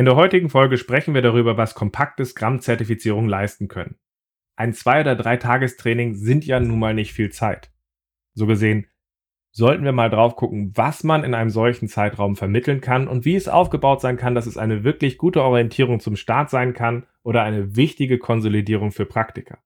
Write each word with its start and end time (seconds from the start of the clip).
In 0.00 0.06
der 0.06 0.16
heutigen 0.16 0.48
Folge 0.48 0.78
sprechen 0.78 1.12
wir 1.12 1.20
darüber, 1.20 1.58
was 1.58 1.74
kompakte 1.74 2.24
Scrum-Zertifizierungen 2.24 3.28
leisten 3.28 3.68
können. 3.68 3.98
Ein 4.56 4.72
zwei- 4.72 5.02
oder 5.02 5.14
drei 5.14 5.36
Tagestraining 5.36 6.14
sind 6.14 6.46
ja 6.46 6.58
nun 6.58 6.78
mal 6.78 6.94
nicht 6.94 7.12
viel 7.12 7.30
Zeit. 7.32 7.70
So 8.32 8.46
gesehen 8.46 8.86
sollten 9.52 9.84
wir 9.84 9.92
mal 9.92 10.08
drauf 10.08 10.36
gucken, 10.36 10.72
was 10.74 11.04
man 11.04 11.22
in 11.22 11.34
einem 11.34 11.50
solchen 11.50 11.86
Zeitraum 11.86 12.34
vermitteln 12.34 12.80
kann 12.80 13.08
und 13.08 13.26
wie 13.26 13.36
es 13.36 13.46
aufgebaut 13.46 14.00
sein 14.00 14.16
kann, 14.16 14.34
dass 14.34 14.46
es 14.46 14.56
eine 14.56 14.84
wirklich 14.84 15.18
gute 15.18 15.42
Orientierung 15.42 16.00
zum 16.00 16.16
Start 16.16 16.48
sein 16.48 16.72
kann 16.72 17.06
oder 17.22 17.42
eine 17.42 17.76
wichtige 17.76 18.16
Konsolidierung 18.16 18.92
für 18.92 19.04
Praktiker. 19.04 19.58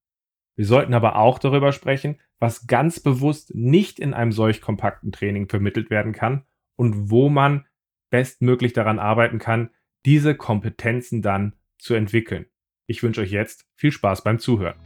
Wir 0.56 0.66
sollten 0.66 0.94
aber 0.94 1.14
auch 1.14 1.38
darüber 1.38 1.70
sprechen, 1.70 2.18
was 2.40 2.66
ganz 2.66 2.98
bewusst 2.98 3.54
nicht 3.54 4.00
in 4.00 4.12
einem 4.12 4.32
solch 4.32 4.60
kompakten 4.60 5.12
Training 5.12 5.48
vermittelt 5.48 5.90
werden 5.90 6.12
kann 6.12 6.42
und 6.74 7.08
wo 7.12 7.28
man 7.28 7.66
bestmöglich 8.10 8.72
daran 8.72 8.98
arbeiten 8.98 9.38
kann, 9.38 9.70
diese 10.04 10.34
Kompetenzen 10.34 11.22
dann 11.22 11.54
zu 11.78 11.94
entwickeln. 11.94 12.46
Ich 12.86 13.02
wünsche 13.02 13.22
euch 13.22 13.30
jetzt 13.30 13.66
viel 13.76 13.92
Spaß 13.92 14.22
beim 14.22 14.38
Zuhören. 14.38 14.78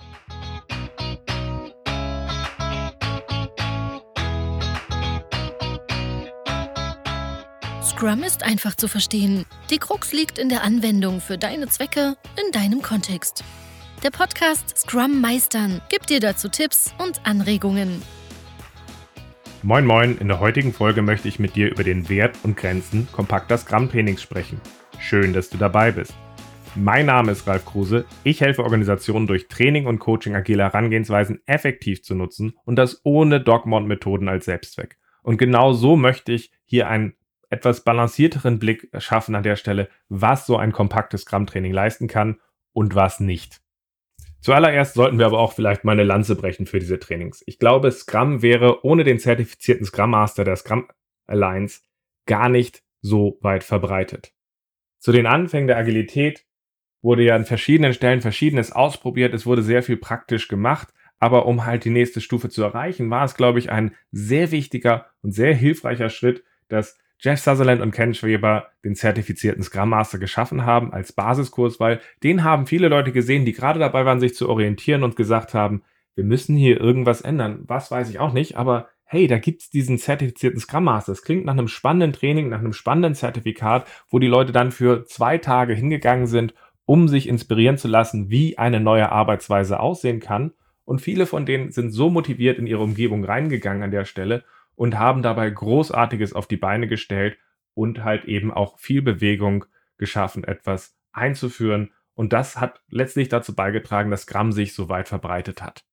Scrum 7.82 8.23
ist 8.23 8.45
einfach 8.45 8.76
zu 8.76 8.86
verstehen. 8.86 9.45
Die 9.70 9.78
Krux 9.78 10.12
liegt 10.12 10.38
in 10.38 10.48
der 10.48 10.62
Anwendung 10.62 11.20
für 11.20 11.37
deine 11.37 11.66
Zwecke 11.66 12.16
in 12.37 12.52
deinem 12.52 12.80
Kontext. 12.80 13.42
Der 14.04 14.10
Podcast 14.10 14.78
Scrum 14.78 15.20
Meistern 15.20 15.80
gibt 15.88 16.10
dir 16.10 16.20
dazu 16.20 16.48
Tipps 16.48 16.95
und 16.98 17.26
Anregungen. 17.26 18.00
Moin 19.64 19.84
Moin, 19.84 20.16
in 20.18 20.28
der 20.28 20.38
heutigen 20.38 20.73
Folge 20.73 21.02
möchte 21.02 21.26
ich 21.26 21.40
mit 21.40 21.56
dir 21.56 21.73
über 21.73 21.82
den 21.82 22.09
Wert 22.09 22.37
und 22.45 22.56
Grenzen 22.56 23.09
kompakter 23.10 23.59
Scrum-Trainings 23.59 24.23
sprechen. 24.23 24.60
Schön, 25.01 25.33
dass 25.33 25.48
du 25.48 25.57
dabei 25.57 25.93
bist. 25.93 26.15
Mein 26.75 27.07
Name 27.07 27.33
ist 27.33 27.47
Ralf 27.47 27.65
Kruse. 27.65 28.05
Ich 28.25 28.41
helfe 28.41 28.62
Organisationen 28.62 29.27
durch 29.27 29.49
Training 29.49 29.87
und 29.87 29.99
Coaching 29.99 30.35
agile 30.35 30.65
Herangehensweisen 30.65 31.40
effektiv 31.46 32.02
zu 32.02 32.15
nutzen 32.15 32.55
und 32.65 32.77
das 32.77 33.01
ohne 33.05 33.40
Dogma 33.40 33.79
und 33.79 33.87
Methoden 33.87 34.29
als 34.29 34.45
Selbstzweck. 34.45 34.99
Und 35.23 35.38
genau 35.38 35.73
so 35.73 35.96
möchte 35.96 36.32
ich 36.32 36.52
hier 36.65 36.88
einen 36.88 37.15
etwas 37.49 37.85
balancierteren 37.85 38.59
Blick 38.59 38.90
schaffen 38.99 39.35
an 39.35 39.43
der 39.43 39.57
Stelle, 39.57 39.88
was 40.09 40.46
so 40.46 40.57
ein 40.57 40.73
kompaktes 40.73 41.23
Scrum-Training 41.23 41.73
leisten 41.73 42.07
kann 42.07 42.38
und 42.73 42.95
was 42.95 43.21
nicht. 43.21 43.60
Zuallererst 44.40 44.95
sollten 44.95 45.18
wir 45.18 45.27
aber 45.27 45.38
auch 45.38 45.52
vielleicht 45.52 45.85
mal 45.85 45.93
eine 45.93 46.05
Lanze 46.05 46.37
brechen 46.37 46.66
für 46.66 46.79
diese 46.79 46.99
Trainings. 46.99 47.43
Ich 47.46 47.59
glaube, 47.59 47.90
Scrum 47.90 48.43
wäre 48.43 48.85
ohne 48.85 49.05
den 49.05 49.18
zertifizierten 49.18 49.87
Scrum 49.87 50.10
Master 50.10 50.45
der 50.45 50.57
Scrum 50.57 50.88
Alliance 51.27 51.80
gar 52.27 52.49
nicht 52.49 52.83
so 53.01 53.38
weit 53.40 53.65
verbreitet. 53.65 54.33
Zu 54.99 55.13
den 55.13 55.27
Anfängen 55.27 55.68
der 55.68 55.79
Agilität 55.79 56.45
wurde 57.02 57.23
ja 57.23 57.37
an 57.37 57.45
verschiedenen 57.45 57.95
Stellen 57.95 58.21
verschiedenes 58.21 58.73
ausprobiert. 58.73 59.32
Es 59.35 59.46
wurde 59.46 59.63
sehr 59.63 59.82
viel 59.82 59.96
praktisch 59.96 60.49
gemacht. 60.49 60.88
Aber 61.21 61.46
um 61.46 61.66
halt 61.66 61.85
die 61.85 61.90
nächste 61.90 62.21
Stufe 62.21 62.49
zu 62.49 62.63
erreichen, 62.63 63.10
war 63.10 63.24
es, 63.24 63.35
glaube 63.35 63.59
ich, 63.59 63.71
ein 63.71 63.95
sehr 64.12 64.50
wichtiger 64.50 65.06
und 65.22 65.32
sehr 65.32 65.55
hilfreicher 65.55 66.10
Schritt, 66.10 66.44
dass 66.69 66.99
Jeff 67.21 67.41
Sutherland 67.41 67.82
und 67.82 67.91
Ken 67.91 68.15
Schweber 68.15 68.69
den 68.84 68.94
zertifizierten 68.94 69.65
Scrum 69.65 69.88
Master 69.88 70.19
geschaffen 70.19 70.65
haben 70.65 70.93
als 70.93 71.12
Basiskurs, 71.12 71.81
weil 71.81 72.00
den 72.22 72.44
haben 72.44 72.69
viele 72.69 72.88
Leute 72.88 73.10
gesehen, 73.10 73.44
die 73.44 73.53
gerade 73.53 73.81
dabei 73.81 74.05
waren, 74.05 74.21
sich 74.21 74.37
zu 74.37 74.49
orientieren 74.49 75.03
und 75.03 75.16
gesagt 75.16 75.55
haben, 75.55 75.83
wir 76.15 76.25
müssen 76.25 76.56
hier 76.56 76.81
irgendwas 76.81 77.21
ändern. 77.21 77.65
Was 77.66 77.91
weiß 77.91 78.10
ich 78.10 78.21
auch 78.21 78.33
nicht, 78.33 78.56
aber 78.56 78.88
hey, 79.10 79.26
da 79.26 79.38
gibt's 79.38 79.70
diesen 79.70 79.98
zertifizierten 79.98 80.60
Scrum 80.60 80.84
Master. 80.84 81.12
Das 81.12 81.22
klingt 81.22 81.47
nach 81.47 81.54
einem 81.54 81.66
spannenden 81.66 82.12
Training, 82.12 82.50
nach 82.50 82.59
einem 82.59 82.75
spannenden 82.75 83.15
Zertifikat, 83.15 83.87
wo 84.10 84.19
die 84.19 84.26
Leute 84.26 84.53
dann 84.53 84.70
für 84.70 85.06
zwei 85.06 85.38
Tage 85.38 85.72
hingegangen 85.72 86.26
sind, 86.26 86.53
um 86.84 87.09
sich 87.09 87.26
inspirieren 87.26 87.78
zu 87.78 87.88
lassen, 87.88 88.28
wie 88.28 88.59
eine 88.59 88.81
neue 88.81 89.10
Arbeitsweise 89.10 89.81
aussehen 89.81 90.20
kann. 90.20 90.53
Und 90.84 91.00
viele 91.00 91.25
von 91.25 91.47
denen 91.47 91.72
sind 91.72 91.91
so 91.91 92.10
motiviert 92.10 92.59
in 92.59 92.66
ihre 92.66 92.82
Umgebung 92.82 93.25
reingegangen 93.25 93.83
an 93.83 93.91
der 93.91 94.05
Stelle 94.05 94.44
und 94.75 94.99
haben 94.99 95.22
dabei 95.22 95.49
Großartiges 95.49 96.34
auf 96.34 96.47
die 96.47 96.56
Beine 96.59 96.87
gestellt 96.87 97.38
und 97.72 98.04
halt 98.04 98.27
eben 98.27 98.53
auch 98.53 98.78
viel 98.78 99.00
Bewegung 99.00 99.65
geschaffen, 99.97 100.44
etwas 100.44 100.99
einzuführen. 101.12 101.93
Und 102.12 102.34
das 102.34 102.60
hat 102.60 102.83
letztlich 102.91 103.31
dazu 103.31 103.54
beigetragen, 103.54 104.10
dass 104.10 104.22
Scrum 104.22 104.53
sich 104.53 104.75
so 104.75 104.91
weit 104.91 105.09
verbreitet 105.09 105.62
hat. 105.62 105.88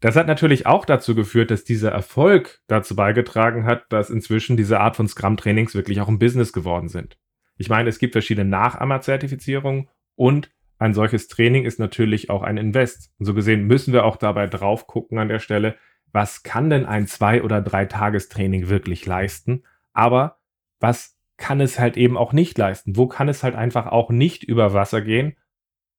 Das 0.00 0.16
hat 0.16 0.26
natürlich 0.26 0.66
auch 0.66 0.86
dazu 0.86 1.14
geführt, 1.14 1.50
dass 1.50 1.64
dieser 1.64 1.92
Erfolg 1.92 2.60
dazu 2.66 2.96
beigetragen 2.96 3.64
hat, 3.64 3.84
dass 3.92 4.08
inzwischen 4.08 4.56
diese 4.56 4.80
Art 4.80 4.96
von 4.96 5.06
Scrum-Trainings 5.06 5.74
wirklich 5.74 6.00
auch 6.00 6.08
ein 6.08 6.18
Business 6.18 6.54
geworden 6.54 6.88
sind. 6.88 7.18
Ich 7.58 7.68
meine, 7.68 7.90
es 7.90 7.98
gibt 7.98 8.14
verschiedene 8.14 8.48
Nachahmer-Zertifizierungen 8.48 9.88
und 10.14 10.50
ein 10.78 10.94
solches 10.94 11.28
Training 11.28 11.66
ist 11.66 11.78
natürlich 11.78 12.30
auch 12.30 12.42
ein 12.42 12.56
Invest. 12.56 13.12
Und 13.18 13.26
so 13.26 13.34
gesehen 13.34 13.66
müssen 13.66 13.92
wir 13.92 14.06
auch 14.06 14.16
dabei 14.16 14.46
drauf 14.46 14.86
gucken 14.86 15.18
an 15.18 15.28
der 15.28 15.38
Stelle, 15.38 15.76
was 16.10 16.42
kann 16.42 16.70
denn 16.70 16.86
ein 16.86 17.06
zwei 17.06 17.42
oder 17.42 17.60
drei 17.60 17.84
Tagestraining 17.84 18.70
wirklich 18.70 19.04
leisten, 19.04 19.64
aber 19.92 20.38
was 20.80 21.18
kann 21.36 21.60
es 21.60 21.78
halt 21.78 21.98
eben 21.98 22.16
auch 22.16 22.32
nicht 22.32 22.56
leisten? 22.56 22.96
Wo 22.96 23.06
kann 23.06 23.28
es 23.28 23.42
halt 23.42 23.54
einfach 23.54 23.86
auch 23.86 24.10
nicht 24.10 24.44
über 24.44 24.72
Wasser 24.72 25.02
gehen 25.02 25.36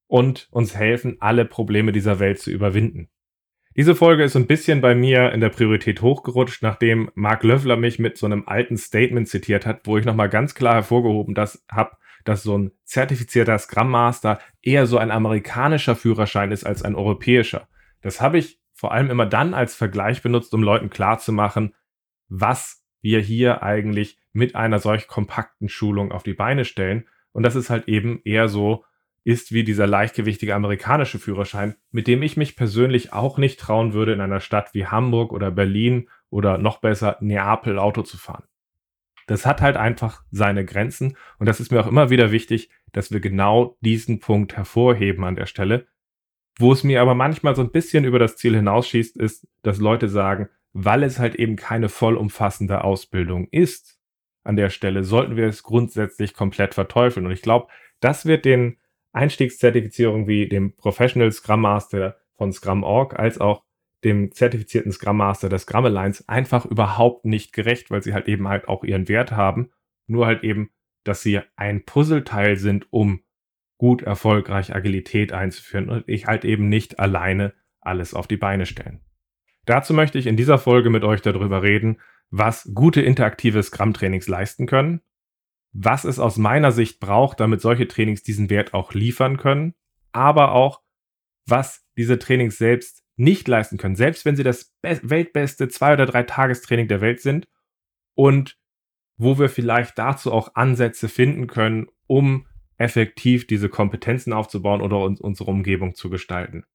und 0.07 0.47
uns 0.51 0.75
helfen, 0.75 1.17
alle 1.19 1.45
Probleme 1.45 1.91
dieser 1.91 2.19
Welt 2.19 2.39
zu 2.39 2.49
überwinden? 2.49 3.09
Diese 3.77 3.95
Folge 3.95 4.23
ist 4.23 4.35
ein 4.35 4.47
bisschen 4.47 4.81
bei 4.81 4.95
mir 4.95 5.31
in 5.31 5.39
der 5.39 5.49
Priorität 5.49 6.01
hochgerutscht, 6.01 6.61
nachdem 6.61 7.09
Mark 7.15 7.43
Löffler 7.43 7.77
mich 7.77 7.99
mit 7.99 8.17
so 8.17 8.25
einem 8.25 8.43
alten 8.45 8.75
Statement 8.75 9.29
zitiert 9.29 9.65
hat, 9.65 9.81
wo 9.85 9.97
ich 9.97 10.03
nochmal 10.03 10.27
ganz 10.27 10.55
klar 10.55 10.75
hervorgehoben 10.75 11.35
das 11.35 11.63
habe, 11.71 11.95
dass 12.25 12.43
so 12.43 12.57
ein 12.57 12.71
zertifizierter 12.83 13.57
Scrum 13.57 13.89
Master 13.89 14.39
eher 14.61 14.87
so 14.87 14.97
ein 14.97 15.09
amerikanischer 15.09 15.95
Führerschein 15.95 16.51
ist 16.51 16.65
als 16.65 16.83
ein 16.83 16.95
europäischer. 16.95 17.69
Das 18.01 18.19
habe 18.19 18.39
ich 18.39 18.59
vor 18.73 18.91
allem 18.91 19.09
immer 19.09 19.25
dann 19.25 19.53
als 19.53 19.73
Vergleich 19.73 20.21
benutzt, 20.21 20.53
um 20.53 20.63
Leuten 20.63 20.89
klarzumachen, 20.89 21.73
was 22.27 22.83
wir 23.01 23.21
hier 23.21 23.63
eigentlich 23.63 24.19
mit 24.33 24.55
einer 24.55 24.79
solch 24.79 25.07
kompakten 25.07 25.69
Schulung 25.69 26.11
auf 26.11 26.23
die 26.23 26.33
Beine 26.33 26.65
stellen. 26.65 27.05
Und 27.31 27.43
das 27.43 27.55
ist 27.55 27.69
halt 27.69 27.87
eben 27.87 28.21
eher 28.25 28.49
so 28.49 28.83
ist 29.23 29.51
wie 29.51 29.63
dieser 29.63 29.87
leichtgewichtige 29.87 30.55
amerikanische 30.55 31.19
Führerschein, 31.19 31.75
mit 31.91 32.07
dem 32.07 32.23
ich 32.23 32.37
mich 32.37 32.55
persönlich 32.55 33.13
auch 33.13 33.37
nicht 33.37 33.59
trauen 33.59 33.93
würde, 33.93 34.13
in 34.13 34.21
einer 34.21 34.39
Stadt 34.39 34.73
wie 34.73 34.87
Hamburg 34.87 35.31
oder 35.31 35.51
Berlin 35.51 36.09
oder 36.29 36.57
noch 36.57 36.79
besser 36.79 37.17
Neapel 37.19 37.77
Auto 37.77 38.01
zu 38.01 38.17
fahren. 38.17 38.43
Das 39.27 39.45
hat 39.45 39.61
halt 39.61 39.77
einfach 39.77 40.23
seine 40.31 40.65
Grenzen 40.65 41.15
und 41.37 41.45
das 41.45 41.59
ist 41.59 41.71
mir 41.71 41.79
auch 41.79 41.87
immer 41.87 42.09
wieder 42.09 42.31
wichtig, 42.31 42.69
dass 42.91 43.11
wir 43.11 43.19
genau 43.19 43.77
diesen 43.81 44.19
Punkt 44.19 44.57
hervorheben 44.57 45.23
an 45.23 45.35
der 45.35 45.45
Stelle, 45.45 45.87
wo 46.57 46.73
es 46.73 46.83
mir 46.83 47.01
aber 47.01 47.15
manchmal 47.15 47.55
so 47.55 47.61
ein 47.61 47.71
bisschen 47.71 48.03
über 48.03 48.19
das 48.19 48.37
Ziel 48.37 48.55
hinausschießt, 48.55 49.17
ist, 49.17 49.47
dass 49.61 49.79
Leute 49.79 50.09
sagen, 50.09 50.49
weil 50.73 51.03
es 51.03 51.19
halt 51.19 51.35
eben 51.35 51.55
keine 51.55 51.89
vollumfassende 51.89 52.83
Ausbildung 52.83 53.47
ist, 53.51 53.99
an 54.43 54.55
der 54.55 54.69
Stelle 54.69 55.03
sollten 55.03 55.35
wir 55.35 55.47
es 55.47 55.63
grundsätzlich 55.63 56.33
komplett 56.33 56.73
verteufeln. 56.73 57.25
Und 57.25 57.31
ich 57.31 57.41
glaube, 57.41 57.67
das 57.99 58.25
wird 58.25 58.45
den 58.45 58.77
Einstiegszertifizierungen 59.13 60.27
wie 60.27 60.47
dem 60.47 60.75
Professional 60.75 61.31
Scrum 61.31 61.61
Master 61.61 62.17
von 62.35 62.51
Scrum.org 62.51 63.19
als 63.19 63.39
auch 63.39 63.63
dem 64.03 64.31
zertifizierten 64.31 64.91
Scrum 64.91 65.17
Master 65.17 65.49
der 65.49 65.59
Scrum 65.59 65.85
Alliance 65.85 66.23
einfach 66.27 66.65
überhaupt 66.65 67.25
nicht 67.25 67.53
gerecht, 67.53 67.91
weil 67.91 68.01
sie 68.01 68.13
halt 68.13 68.27
eben 68.27 68.47
halt 68.47 68.67
auch 68.67 68.83
ihren 68.83 69.07
Wert 69.07 69.31
haben. 69.31 69.71
Nur 70.07 70.25
halt 70.25 70.43
eben, 70.43 70.71
dass 71.03 71.21
sie 71.21 71.39
ein 71.55 71.85
Puzzleteil 71.85 72.57
sind, 72.57 72.87
um 72.91 73.21
gut 73.77 74.01
erfolgreich 74.01 74.75
Agilität 74.75 75.33
einzuführen 75.33 75.89
und 75.89 76.03
ich 76.07 76.27
halt 76.27 76.45
eben 76.45 76.69
nicht 76.69 76.99
alleine 76.99 77.53
alles 77.79 78.13
auf 78.13 78.27
die 78.27 78.37
Beine 78.37 78.65
stellen. 78.65 79.01
Dazu 79.65 79.93
möchte 79.93 80.17
ich 80.17 80.27
in 80.27 80.37
dieser 80.37 80.57
Folge 80.57 80.89
mit 80.89 81.03
euch 81.03 81.21
darüber 81.21 81.63
reden, 81.63 81.99
was 82.29 82.71
gute 82.73 83.01
interaktive 83.01 83.61
Scrum-Trainings 83.61 84.27
leisten 84.27 84.65
können, 84.65 85.01
was 85.73 86.03
es 86.03 86.19
aus 86.19 86.37
meiner 86.37 86.71
Sicht 86.71 86.99
braucht, 86.99 87.39
damit 87.39 87.61
solche 87.61 87.87
Trainings 87.87 88.23
diesen 88.23 88.49
Wert 88.49 88.73
auch 88.73 88.93
liefern 88.93 89.37
können, 89.37 89.73
aber 90.11 90.51
auch, 90.51 90.81
was 91.45 91.85
diese 91.97 92.19
Trainings 92.19 92.57
selbst 92.57 93.03
nicht 93.15 93.47
leisten 93.47 93.77
können, 93.77 93.95
selbst 93.95 94.25
wenn 94.25 94.35
sie 94.35 94.43
das 94.43 94.75
weltbeste 94.81 95.67
zwei- 95.67 95.93
oder 95.93 96.05
drei 96.05 96.23
Tagestraining 96.23 96.87
der 96.87 97.01
Welt 97.01 97.21
sind 97.21 97.47
und 98.15 98.57
wo 99.17 99.37
wir 99.37 99.49
vielleicht 99.49 99.97
dazu 99.97 100.31
auch 100.31 100.55
Ansätze 100.55 101.07
finden 101.07 101.47
können, 101.47 101.87
um 102.07 102.47
effektiv 102.77 103.45
diese 103.45 103.69
Kompetenzen 103.69 104.33
aufzubauen 104.33 104.81
oder 104.81 104.99
uns 104.99 105.21
unsere 105.21 105.51
Umgebung 105.51 105.93
zu 105.93 106.09
gestalten. 106.09 106.65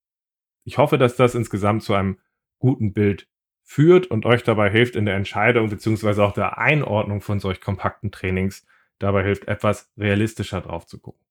Ich 0.64 0.78
hoffe, 0.78 0.98
dass 0.98 1.16
das 1.16 1.34
insgesamt 1.34 1.82
zu 1.82 1.94
einem 1.94 2.18
guten 2.58 2.92
Bild 2.92 3.28
führt 3.64 4.06
und 4.06 4.24
euch 4.24 4.44
dabei 4.44 4.70
hilft 4.70 4.94
in 4.94 5.06
der 5.06 5.16
Entscheidung 5.16 5.68
beziehungsweise 5.68 6.24
auch 6.24 6.32
der 6.32 6.58
Einordnung 6.58 7.20
von 7.20 7.40
solch 7.40 7.60
kompakten 7.60 8.12
Trainings, 8.12 8.64
dabei 8.98 9.22
hilft, 9.22 9.48
etwas 9.48 9.92
realistischer 9.96 10.60
drauf 10.60 10.86
zu 10.86 10.98
gucken. 10.98 11.24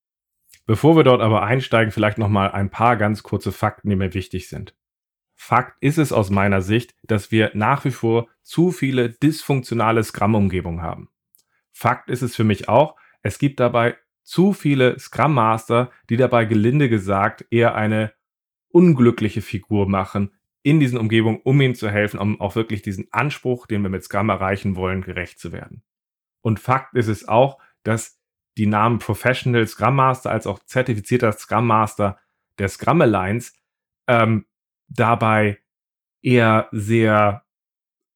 Bevor 0.65 0.95
wir 0.95 1.03
dort 1.03 1.21
aber 1.21 1.43
einsteigen, 1.43 1.91
vielleicht 1.91 2.17
nochmal 2.17 2.51
ein 2.51 2.69
paar 2.69 2.97
ganz 2.97 3.21
kurze 3.23 3.51
Fakten, 3.51 3.89
die 3.89 3.95
mir 3.95 4.13
wichtig 4.13 4.49
sind. 4.49 4.75
Fakt 5.35 5.77
ist 5.81 5.97
es 5.97 6.11
aus 6.11 6.29
meiner 6.29 6.61
Sicht, 6.61 6.95
dass 7.03 7.31
wir 7.31 7.51
nach 7.53 7.85
wie 7.85 7.91
vor 7.91 8.27
zu 8.41 8.71
viele 8.71 9.09
dysfunktionale 9.09 10.03
Scrum-Umgebungen 10.03 10.81
haben. 10.81 11.09
Fakt 11.71 12.09
ist 12.09 12.21
es 12.21 12.35
für 12.35 12.45
mich 12.45 12.69
auch, 12.69 12.95
es 13.21 13.37
gibt 13.37 13.59
dabei 13.59 13.97
zu 14.23 14.53
viele 14.53 14.97
Scrum 14.97 15.33
Master, 15.33 15.91
die 16.09 16.17
dabei 16.17 16.45
gelinde 16.45 16.89
gesagt 16.89 17.45
eher 17.51 17.75
eine 17.75 18.13
unglückliche 18.69 19.41
Figur 19.41 19.87
machen 19.87 20.31
in 20.63 20.79
diesen 20.79 20.97
Umgebungen, 20.97 21.41
um 21.43 21.61
ihnen 21.61 21.75
zu 21.75 21.89
helfen, 21.89 22.19
um 22.19 22.41
auch 22.41 22.55
wirklich 22.55 22.81
diesen 22.81 23.07
Anspruch, 23.11 23.67
den 23.67 23.83
wir 23.83 23.89
mit 23.89 24.03
Scrum 24.03 24.29
erreichen 24.29 24.75
wollen, 24.75 25.01
gerecht 25.01 25.37
zu 25.37 25.51
werden. 25.51 25.83
Und 26.45 26.59
Fakt 26.59 26.93
ist 26.93 27.07
es 27.07 27.27
auch, 27.27 27.59
dass 27.81 28.19
die 28.55 28.67
Namen 28.67 28.99
Professional 28.99 29.65
Scrum 29.65 29.95
Master 29.95 30.29
als 30.29 30.45
auch 30.45 30.59
zertifizierter 30.59 31.31
Scrum 31.31 31.65
Master 31.65 32.19
der 32.59 32.69
Scrum 32.69 33.01
Alliance 33.01 33.53
ähm, 34.07 34.45
dabei 34.87 35.57
eher 36.21 36.69
sehr 36.71 37.47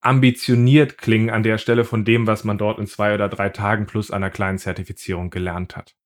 ambitioniert 0.01 0.99
klingen 0.99 1.31
an 1.31 1.41
der 1.41 1.57
Stelle 1.57 1.83
von 1.83 2.05
dem, 2.05 2.27
was 2.27 2.43
man 2.43 2.59
dort 2.59 2.77
in 2.77 2.85
zwei 2.85 3.15
oder 3.15 3.29
drei 3.29 3.49
Tagen 3.49 3.87
plus 3.87 4.11
einer 4.11 4.29
kleinen 4.29 4.59
Zertifizierung 4.59 5.31
gelernt 5.31 5.75
hat. 5.75 5.97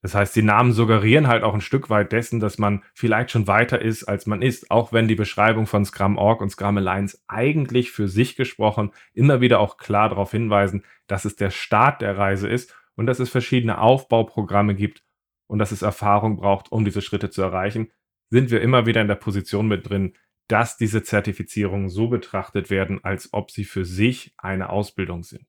Das 0.00 0.14
heißt, 0.14 0.36
die 0.36 0.42
Namen 0.42 0.72
suggerieren 0.72 1.26
halt 1.26 1.42
auch 1.42 1.54
ein 1.54 1.60
Stück 1.60 1.90
weit 1.90 2.12
dessen, 2.12 2.38
dass 2.38 2.58
man 2.58 2.84
vielleicht 2.94 3.32
schon 3.32 3.48
weiter 3.48 3.82
ist, 3.82 4.04
als 4.04 4.26
man 4.26 4.42
ist, 4.42 4.70
auch 4.70 4.92
wenn 4.92 5.08
die 5.08 5.16
Beschreibung 5.16 5.66
von 5.66 5.84
Scrum.org 5.84 6.40
und 6.40 6.50
Scrum 6.50 6.76
Alliance 6.76 7.18
eigentlich 7.26 7.90
für 7.90 8.06
sich 8.06 8.36
gesprochen 8.36 8.92
immer 9.12 9.40
wieder 9.40 9.58
auch 9.58 9.76
klar 9.76 10.08
darauf 10.08 10.30
hinweisen, 10.30 10.84
dass 11.08 11.24
es 11.24 11.34
der 11.34 11.50
Start 11.50 12.00
der 12.00 12.16
Reise 12.16 12.48
ist 12.48 12.76
und 12.94 13.06
dass 13.06 13.18
es 13.18 13.28
verschiedene 13.28 13.80
Aufbauprogramme 13.80 14.76
gibt 14.76 15.02
und 15.48 15.58
dass 15.58 15.72
es 15.72 15.82
Erfahrung 15.82 16.36
braucht, 16.36 16.70
um 16.70 16.84
diese 16.84 17.02
Schritte 17.02 17.30
zu 17.30 17.42
erreichen, 17.42 17.90
sind 18.30 18.50
wir 18.50 18.60
immer 18.60 18.86
wieder 18.86 19.00
in 19.00 19.08
der 19.08 19.16
Position 19.16 19.66
mit 19.66 19.88
drin, 19.88 20.14
dass 20.46 20.76
diese 20.76 21.02
Zertifizierungen 21.02 21.88
so 21.88 22.08
betrachtet 22.08 22.70
werden, 22.70 23.02
als 23.02 23.32
ob 23.32 23.50
sie 23.50 23.64
für 23.64 23.84
sich 23.84 24.34
eine 24.38 24.70
Ausbildung 24.70 25.22
sind. 25.22 25.46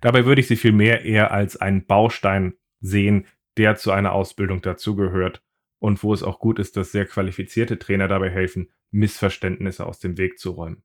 Dabei 0.00 0.24
würde 0.24 0.40
ich 0.40 0.48
sie 0.48 0.56
vielmehr 0.56 1.04
eher 1.04 1.32
als 1.32 1.56
einen 1.56 1.86
Baustein 1.86 2.54
sehen, 2.80 3.26
der 3.56 3.76
zu 3.76 3.92
einer 3.92 4.12
Ausbildung 4.12 4.62
dazugehört 4.62 5.42
und 5.78 6.02
wo 6.02 6.12
es 6.14 6.22
auch 6.22 6.38
gut 6.38 6.58
ist, 6.58 6.76
dass 6.76 6.92
sehr 6.92 7.06
qualifizierte 7.06 7.78
Trainer 7.78 8.08
dabei 8.08 8.30
helfen, 8.30 8.70
Missverständnisse 8.90 9.86
aus 9.86 9.98
dem 9.98 10.16
Weg 10.18 10.38
zu 10.38 10.52
räumen. 10.52 10.82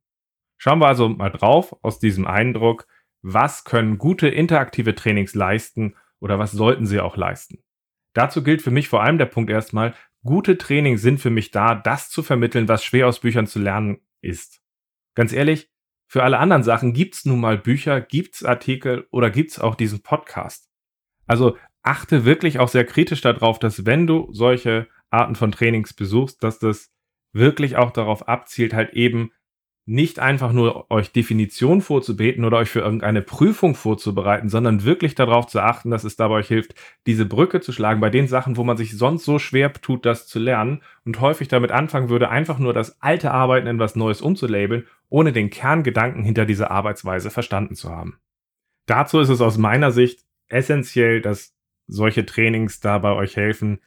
Schauen 0.57 0.80
wir 0.80 0.88
also 0.88 1.07
mal 1.07 1.30
drauf 1.30 1.75
aus 1.83 2.00
diesem 2.00 2.27
Eindruck, 2.27 2.88
was 3.21 3.63
können 3.63 3.98
gute 3.98 4.27
interaktive 4.27 4.95
Trainings 4.95 5.36
leisten 5.36 5.95
oder 6.19 6.39
was 6.39 6.51
sollten 6.51 6.86
sie 6.86 7.00
auch 7.00 7.18
leisten. 7.18 7.63
Dazu 8.13 8.44
gilt 8.44 8.62
für 8.62 8.71
mich 8.71 8.89
vor 8.89 9.04
allem 9.04 9.18
der 9.18 9.25
Punkt 9.25 9.50
erstmal, 9.50 9.94
gute 10.24 10.57
Trainings 10.57 11.01
sind 11.01 11.19
für 11.19 11.30
mich 11.30 11.51
da, 11.51 11.75
das 11.75 12.10
zu 12.10 12.24
vermitteln, 12.24 12.68
was 12.68 12.83
schwer 12.83 13.07
aus 13.07 13.19
Büchern 13.19 13.48
zu 13.48 13.60
lernen 13.60 14.01
ist. 14.21 14.62
Ganz 15.16 15.31
ehrlich, 15.31 15.69
für 16.07 16.24
alle 16.24 16.39
anderen 16.39 16.63
Sachen 16.63 16.94
gibt's 16.94 17.25
nun 17.25 17.39
mal 17.39 17.57
Bücher, 17.57 18.01
gibt's 18.01 18.44
Artikel 18.44 19.07
oder 19.12 19.30
gibt's 19.30 19.60
auch 19.60 19.75
diesen 19.75 20.01
Podcast. 20.01 20.69
Also 21.27 21.57
achte 21.81 22.25
wirklich 22.25 22.59
auch 22.59 22.67
sehr 22.67 22.85
kritisch 22.85 23.21
darauf, 23.21 23.59
dass 23.59 23.85
wenn 23.85 24.07
du 24.07 24.29
solche 24.31 24.87
Arten 25.09 25.35
von 25.35 25.51
Trainings 25.51 25.93
besuchst, 25.93 26.43
dass 26.43 26.59
das 26.59 26.91
wirklich 27.33 27.77
auch 27.77 27.91
darauf 27.91 28.27
abzielt, 28.27 28.73
halt 28.73 28.93
eben 28.93 29.31
nicht 29.89 30.19
einfach 30.19 30.53
nur 30.53 30.91
euch 30.91 31.11
Definition 31.11 31.81
vorzubeten 31.81 32.45
oder 32.45 32.57
euch 32.57 32.69
für 32.69 32.81
irgendeine 32.81 33.23
Prüfung 33.23 33.73
vorzubereiten, 33.73 34.47
sondern 34.47 34.83
wirklich 34.83 35.15
darauf 35.15 35.47
zu 35.47 35.61
achten, 35.61 35.89
dass 35.89 36.03
es 36.03 36.15
dabei 36.15 36.35
euch 36.35 36.47
hilft, 36.47 36.75
diese 37.07 37.25
Brücke 37.25 37.59
zu 37.59 37.71
schlagen 37.71 37.99
bei 37.99 38.11
den 38.11 38.27
Sachen, 38.27 38.55
wo 38.55 38.63
man 38.63 38.77
sich 38.77 38.95
sonst 38.95 39.25
so 39.25 39.39
schwer 39.39 39.73
tut, 39.73 40.05
das 40.05 40.27
zu 40.27 40.37
lernen 40.37 40.83
und 41.05 41.19
häufig 41.21 41.47
damit 41.47 41.71
anfangen 41.71 42.09
würde, 42.09 42.29
einfach 42.29 42.59
nur 42.59 42.71
das 42.71 43.01
alte 43.01 43.31
Arbeiten 43.31 43.65
in 43.65 43.79
was 43.79 43.95
Neues 43.95 44.21
umzulabeln, 44.21 44.85
ohne 45.09 45.31
den 45.31 45.49
Kerngedanken 45.49 46.23
hinter 46.23 46.45
dieser 46.45 46.69
Arbeitsweise 46.69 47.31
verstanden 47.31 47.73
zu 47.73 47.89
haben. 47.89 48.19
Dazu 48.85 49.19
ist 49.19 49.29
es 49.29 49.41
aus 49.41 49.57
meiner 49.57 49.89
Sicht 49.91 50.23
essentiell, 50.49 51.19
dass 51.19 51.55
solche 51.89 52.25
Trainings 52.25 52.80
dabei 52.80 53.13
euch 53.13 53.36
helfen, 53.36 53.80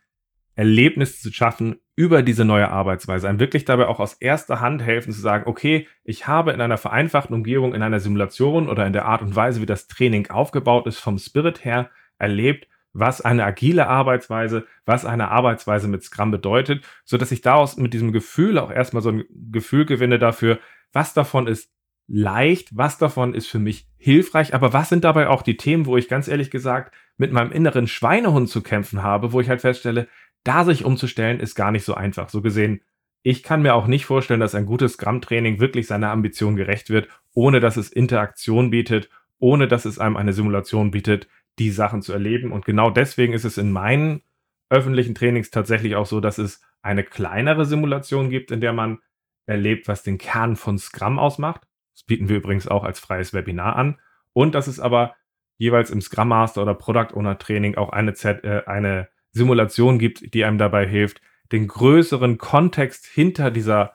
Erlebnisse 0.54 1.22
zu 1.22 1.32
schaffen 1.32 1.76
über 1.96 2.22
diese 2.22 2.44
neue 2.44 2.68
Arbeitsweise. 2.68 3.28
Einem 3.28 3.40
wirklich 3.40 3.64
dabei 3.64 3.86
auch 3.86 4.00
aus 4.00 4.14
erster 4.14 4.60
Hand 4.60 4.82
helfen 4.82 5.12
zu 5.12 5.20
sagen, 5.20 5.44
okay, 5.46 5.86
ich 6.04 6.26
habe 6.26 6.52
in 6.52 6.60
einer 6.60 6.76
vereinfachten 6.76 7.34
Umgebung, 7.34 7.74
in 7.74 7.82
einer 7.82 8.00
Simulation 8.00 8.68
oder 8.68 8.86
in 8.86 8.92
der 8.92 9.06
Art 9.06 9.22
und 9.22 9.34
Weise, 9.34 9.62
wie 9.62 9.66
das 9.66 9.86
Training 9.86 10.28
aufgebaut 10.30 10.86
ist, 10.86 10.98
vom 10.98 11.18
Spirit 11.18 11.64
her 11.64 11.90
erlebt, 12.18 12.68
was 12.92 13.22
eine 13.22 13.44
agile 13.44 13.86
Arbeitsweise, 13.86 14.66
was 14.84 15.06
eine 15.06 15.30
Arbeitsweise 15.30 15.88
mit 15.88 16.02
Scrum 16.02 16.30
bedeutet, 16.30 16.84
so 17.04 17.18
ich 17.18 17.40
daraus 17.40 17.78
mit 17.78 17.94
diesem 17.94 18.12
Gefühl 18.12 18.58
auch 18.58 18.70
erstmal 18.70 19.02
so 19.02 19.10
ein 19.10 19.24
Gefühl 19.50 19.86
gewinne 19.86 20.18
dafür, 20.18 20.58
was 20.92 21.14
davon 21.14 21.46
ist 21.46 21.70
leicht, 22.14 22.76
was 22.76 22.98
davon 22.98 23.32
ist 23.32 23.46
für 23.46 23.58
mich 23.58 23.88
hilfreich, 23.96 24.54
aber 24.54 24.74
was 24.74 24.90
sind 24.90 25.02
dabei 25.02 25.28
auch 25.28 25.40
die 25.40 25.56
Themen, 25.56 25.86
wo 25.86 25.96
ich 25.96 26.08
ganz 26.08 26.28
ehrlich 26.28 26.50
gesagt 26.50 26.94
mit 27.16 27.32
meinem 27.32 27.52
inneren 27.52 27.86
Schweinehund 27.86 28.50
zu 28.50 28.62
kämpfen 28.62 29.02
habe, 29.02 29.32
wo 29.32 29.40
ich 29.40 29.48
halt 29.48 29.62
feststelle, 29.62 30.08
da 30.44 30.64
sich 30.64 30.84
umzustellen, 30.84 31.40
ist 31.40 31.54
gar 31.54 31.72
nicht 31.72 31.84
so 31.84 31.94
einfach. 31.94 32.28
So 32.28 32.42
gesehen, 32.42 32.82
ich 33.22 33.42
kann 33.42 33.62
mir 33.62 33.74
auch 33.74 33.86
nicht 33.86 34.04
vorstellen, 34.04 34.40
dass 34.40 34.54
ein 34.54 34.66
gutes 34.66 34.94
Scrum-Training 34.94 35.58
wirklich 35.58 35.86
seiner 35.86 36.10
Ambition 36.10 36.54
gerecht 36.54 36.90
wird, 36.90 37.08
ohne 37.32 37.60
dass 37.60 37.78
es 37.78 37.90
Interaktion 37.90 38.68
bietet, 38.68 39.08
ohne 39.38 39.66
dass 39.66 39.86
es 39.86 39.98
einem 39.98 40.18
eine 40.18 40.34
Simulation 40.34 40.90
bietet, 40.90 41.28
die 41.58 41.70
Sachen 41.70 42.02
zu 42.02 42.12
erleben. 42.12 42.52
Und 42.52 42.66
genau 42.66 42.90
deswegen 42.90 43.32
ist 43.32 43.44
es 43.46 43.56
in 43.56 43.72
meinen 43.72 44.20
öffentlichen 44.68 45.14
Trainings 45.14 45.50
tatsächlich 45.50 45.96
auch 45.96 46.06
so, 46.06 46.20
dass 46.20 46.36
es 46.36 46.60
eine 46.82 47.04
kleinere 47.04 47.64
Simulation 47.64 48.28
gibt, 48.28 48.50
in 48.50 48.60
der 48.60 48.74
man 48.74 48.98
erlebt, 49.46 49.88
was 49.88 50.02
den 50.02 50.18
Kern 50.18 50.56
von 50.56 50.76
Scrum 50.76 51.18
ausmacht. 51.18 51.62
Das 51.94 52.04
bieten 52.04 52.28
wir 52.28 52.36
übrigens 52.36 52.68
auch 52.68 52.84
als 52.84 53.00
freies 53.00 53.32
Webinar 53.32 53.76
an. 53.76 53.98
Und 54.32 54.54
dass 54.54 54.66
es 54.66 54.80
aber 54.80 55.14
jeweils 55.58 55.90
im 55.90 56.00
Scrum 56.00 56.28
Master 56.28 56.62
oder 56.62 56.74
Product 56.74 57.14
Owner 57.14 57.38
Training 57.38 57.76
auch 57.76 57.90
eine, 57.90 58.14
Z 58.14 58.44
äh, 58.44 58.62
eine 58.66 59.08
Simulation 59.32 59.98
gibt, 59.98 60.34
die 60.34 60.44
einem 60.44 60.58
dabei 60.58 60.86
hilft, 60.86 61.20
den 61.52 61.68
größeren 61.68 62.38
Kontext 62.38 63.06
hinter 63.06 63.50
dieser 63.50 63.92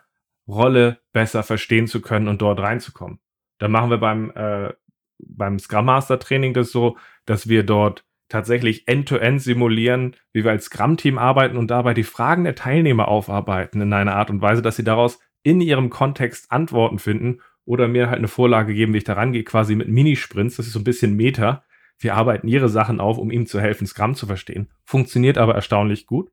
Rolle 0.47 0.99
besser 1.11 1.43
verstehen 1.43 1.87
zu 1.87 2.01
können 2.01 2.27
und 2.27 2.41
dort 2.41 2.59
reinzukommen. 2.59 3.19
Da 3.57 3.67
machen 3.67 3.89
wir 3.89 3.97
beim, 3.97 4.31
äh, 4.35 4.73
beim 5.19 5.59
Scrum 5.59 5.85
Master 5.85 6.19
Training 6.19 6.53
das 6.53 6.71
so, 6.71 6.97
dass 7.25 7.49
wir 7.49 7.63
dort 7.63 8.05
tatsächlich 8.29 8.87
end-to-end 8.87 9.39
-end 9.39 9.43
simulieren, 9.43 10.15
wie 10.33 10.43
wir 10.43 10.51
als 10.51 10.65
Scrum-Team 10.65 11.17
arbeiten 11.17 11.57
und 11.57 11.71
dabei 11.71 11.93
die 11.93 12.03
Fragen 12.03 12.43
der 12.43 12.55
Teilnehmer 12.55 13.07
aufarbeiten 13.07 13.81
in 13.81 13.93
einer 13.93 14.15
Art 14.15 14.29
und 14.29 14.41
Weise, 14.41 14.61
dass 14.61 14.75
sie 14.75 14.83
daraus 14.83 15.19
in 15.43 15.61
ihrem 15.61 15.89
Kontext 15.89 16.51
Antworten 16.51 16.99
finden 16.99 17.41
oder 17.67 17.87
mir 17.89 18.07
halt 18.07 18.19
eine 18.19 18.29
Vorlage 18.29 18.73
geben, 18.73 18.93
wie 18.93 18.99
ich 18.99 19.03
da 19.03 19.13
rangehe, 19.13 19.43
quasi 19.43 19.75
mit 19.75 19.89
Minisprints. 19.89 20.55
Das 20.55 20.67
ist 20.67 20.73
so 20.73 20.79
ein 20.79 20.85
bisschen 20.85 21.15
Meta. 21.15 21.63
Wir 21.99 22.15
arbeiten 22.15 22.47
ihre 22.47 22.69
Sachen 22.69 23.01
auf, 23.01 23.17
um 23.17 23.29
ihm 23.29 23.45
zu 23.45 23.59
helfen, 23.59 23.85
Scrum 23.85 24.15
zu 24.15 24.25
verstehen. 24.25 24.69
Funktioniert 24.85 25.37
aber 25.37 25.53
erstaunlich 25.53 26.05
gut. 26.05 26.31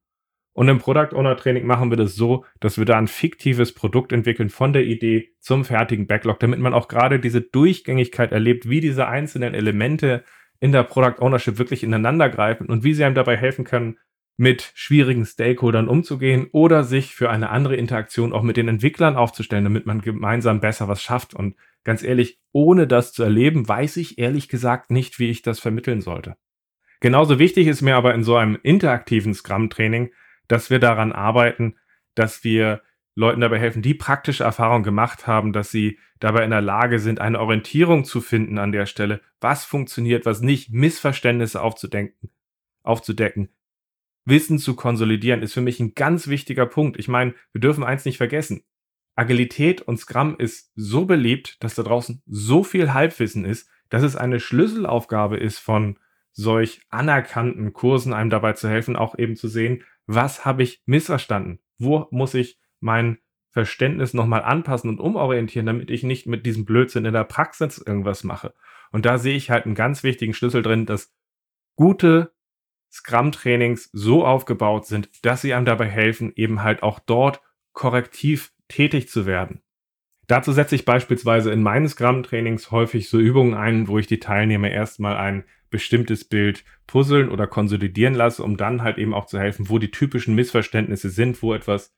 Und 0.53 0.69
im 0.69 0.79
Product 0.79 1.13
Owner 1.13 1.37
Training 1.37 1.67
machen 1.67 1.91
wir 1.91 1.97
das 1.97 2.15
so, 2.15 2.45
dass 2.61 2.79
wir 2.79 2.85
da 2.85 2.97
ein 2.97 3.09
fiktives 3.09 3.75
Produkt 3.75 4.13
entwickeln 4.13 4.49
von 4.49 4.73
der 4.73 4.85
Idee 4.85 5.31
zum 5.41 5.65
fertigen 5.65 6.07
Backlog, 6.07 6.39
damit 6.39 6.61
man 6.61 6.73
auch 6.73 6.87
gerade 6.87 7.19
diese 7.19 7.41
Durchgängigkeit 7.41 8.31
erlebt, 8.31 8.69
wie 8.69 8.81
diese 8.81 9.09
einzelnen 9.09 9.55
Elemente 9.55 10.23
in 10.61 10.71
der 10.71 10.85
Product 10.85 11.21
Ownership 11.21 11.59
wirklich 11.59 11.83
ineinander 11.83 12.31
greifen 12.31 12.69
und 12.69 12.85
wie 12.85 12.95
sie 12.95 13.05
einem 13.05 13.17
dabei 13.17 13.37
helfen 13.37 13.65
können, 13.65 13.99
mit 14.37 14.73
schwierigen 14.75 15.25
Stakeholdern 15.25 15.89
umzugehen 15.89 16.49
oder 16.53 16.83
sich 16.83 17.15
für 17.15 17.31
eine 17.31 17.51
andere 17.51 17.77
Interaktion 17.77 18.33
auch 18.33 18.43
mit 18.43 18.57
den 18.57 18.69
Entwicklern 18.69 19.17
aufzustellen, 19.17 19.65
damit 19.65 19.87
man 19.87 20.01
gemeinsam 20.01 20.61
besser 20.61 20.89
was 20.89 21.03
schafft. 21.03 21.35
Und 21.35 21.55
ganz 21.85 22.03
ehrlich, 22.03 22.41
ohne 22.53 22.87
das 22.87 23.13
zu 23.13 23.23
erleben, 23.23 23.69
weiß 23.69 23.97
ich 23.99 24.19
ehrlich 24.19 24.49
gesagt 24.49 24.91
nicht, 24.91 25.19
wie 25.19 25.31
ich 25.31 25.43
das 25.43 25.61
vermitteln 25.61 26.01
sollte. 26.01 26.37
Genauso 27.01 27.39
wichtig 27.39 27.67
ist 27.69 27.83
mir 27.83 27.97
aber 27.97 28.15
in 28.15 28.25
so 28.25 28.37
einem 28.37 28.59
interaktiven 28.63 29.35
Scrum-Training, 29.35 30.11
dass 30.49 30.71
wir 30.71 30.79
daran 30.79 31.13
arbeiten, 31.13 31.77
dass 32.15 32.45
wir 32.45 32.83
Leuten 33.15 33.41
dabei 33.41 33.61
helfen, 33.61 33.83
die 33.83 33.95
praktische 33.95 34.45
Erfahrung 34.45 34.83
gemacht 34.83 35.27
haben, 35.27 35.53
dass 35.53 35.71
sie 35.71 35.99
dabei 36.19 36.45
in 36.45 36.51
der 36.51 36.63
Lage 36.63 36.99
sind, 36.99 37.21
eine 37.21 37.39
Orientierung 37.39 38.05
zu 38.05 38.21
finden 38.21 38.59
an 38.59 38.73
der 38.73 38.87
Stelle, 38.87 39.21
was 39.41 39.65
funktioniert, 39.65 40.27
was 40.27 40.41
nicht, 40.41 40.73
Missverständnisse 40.73 41.61
aufzudenken, 41.61 42.31
aufzudecken, 42.83 43.51
Wissen 44.25 44.59
zu 44.59 44.75
konsolidieren, 44.75 45.43
ist 45.43 45.53
für 45.53 45.61
mich 45.61 45.81
ein 45.81 45.95
ganz 45.95 46.29
wichtiger 46.29 46.67
Punkt. 46.67 46.99
Ich 46.99 47.09
meine, 47.09 47.35
wir 47.53 47.61
dürfen 47.61 47.85
eins 47.85 48.05
nicht 48.05 48.17
vergessen. 48.17 48.65
Agilität 49.17 49.83
und 49.83 49.99
Scrum 49.99 50.37
ist 50.39 50.73
so 50.75 51.05
beliebt, 51.05 51.63
dass 51.63 51.75
da 51.75 51.83
draußen 51.83 52.23
so 52.27 52.65
viel 52.65 52.93
Halbwissen 52.93 53.45
ist, 53.45 53.69
dass 53.89 54.03
es 54.03 54.17
eine 54.17 54.41
Schlüsselaufgabe 54.41 55.37
ist 55.37 55.59
von 55.59 55.99
solch 56.33 56.81
anerkannten 56.89 57.73
Kursen, 57.73 58.13
einem 58.13 58.31
dabei 58.31 58.55
zu 58.55 58.69
helfen, 58.69 58.97
auch 58.97 59.17
eben 59.17 59.37
zu 59.37 59.47
sehen, 59.47 59.85
was 60.07 60.45
habe 60.45 60.63
ich 60.63 60.83
missverstanden? 60.85 61.61
Wo 61.79 62.09
muss 62.11 62.35
ich 62.35 62.59
mein 62.81 63.19
Verständnis 63.51 64.15
nochmal 64.15 64.43
anpassen 64.43 64.91
und 64.91 64.99
umorientieren, 64.99 65.67
damit 65.67 65.91
ich 65.91 66.03
nicht 66.03 66.27
mit 66.27 66.45
diesem 66.45 66.65
Blödsinn 66.65 67.05
in 67.05 67.13
der 67.13 67.25
Praxis 67.25 67.79
irgendwas 67.79 68.25
mache? 68.25 68.53
Und 68.91 69.07
da 69.07 69.19
sehe 69.19 69.37
ich 69.37 69.51
halt 69.51 69.65
einen 69.65 69.77
ganz 69.77 70.03
wichtigen 70.03 70.35
Schlüssel 70.35 70.63
drin, 70.63 70.87
dass 70.87 71.15
gute 71.77 72.33
Scrum-Trainings 72.95 73.91
so 73.93 74.25
aufgebaut 74.25 74.87
sind, 74.87 75.09
dass 75.25 75.43
sie 75.43 75.53
einem 75.53 75.67
dabei 75.67 75.89
helfen, 75.89 76.33
eben 76.37 76.63
halt 76.63 76.83
auch 76.83 77.01
dort 77.01 77.43
korrektiv 77.73 78.53
tätig 78.69 79.09
zu 79.09 79.27
werden. 79.27 79.61
Dazu 80.29 80.53
setze 80.53 80.77
ich 80.77 80.85
beispielsweise 80.85 81.51
in 81.51 81.63
meinen 81.63 81.89
Scrum-Trainings 81.89 82.71
häufig 82.71 83.09
so 83.09 83.19
Übungen 83.19 83.55
ein, 83.55 83.89
wo 83.89 83.99
ich 83.99 84.07
die 84.07 84.21
Teilnehmer 84.21 84.71
erstmal 84.71 85.17
ein 85.17 85.45
bestimmtes 85.71 86.25
Bild 86.25 86.65
puzzeln 86.87 87.31
oder 87.31 87.49
konsolidieren 87.49 88.15
lasse, 88.15 88.43
um 88.43 88.57
dann 88.57 88.83
halt 88.83 88.97
eben 88.97 89.13
auch 89.13 89.27
zu 89.27 89.39
helfen, 89.41 89.69
wo 89.69 89.79
die 89.79 89.91
typischen 89.91 90.37
Missverständnisse 90.37 91.11
sind, 91.11 91.43
wo 91.43 91.53
etwas 91.53 91.93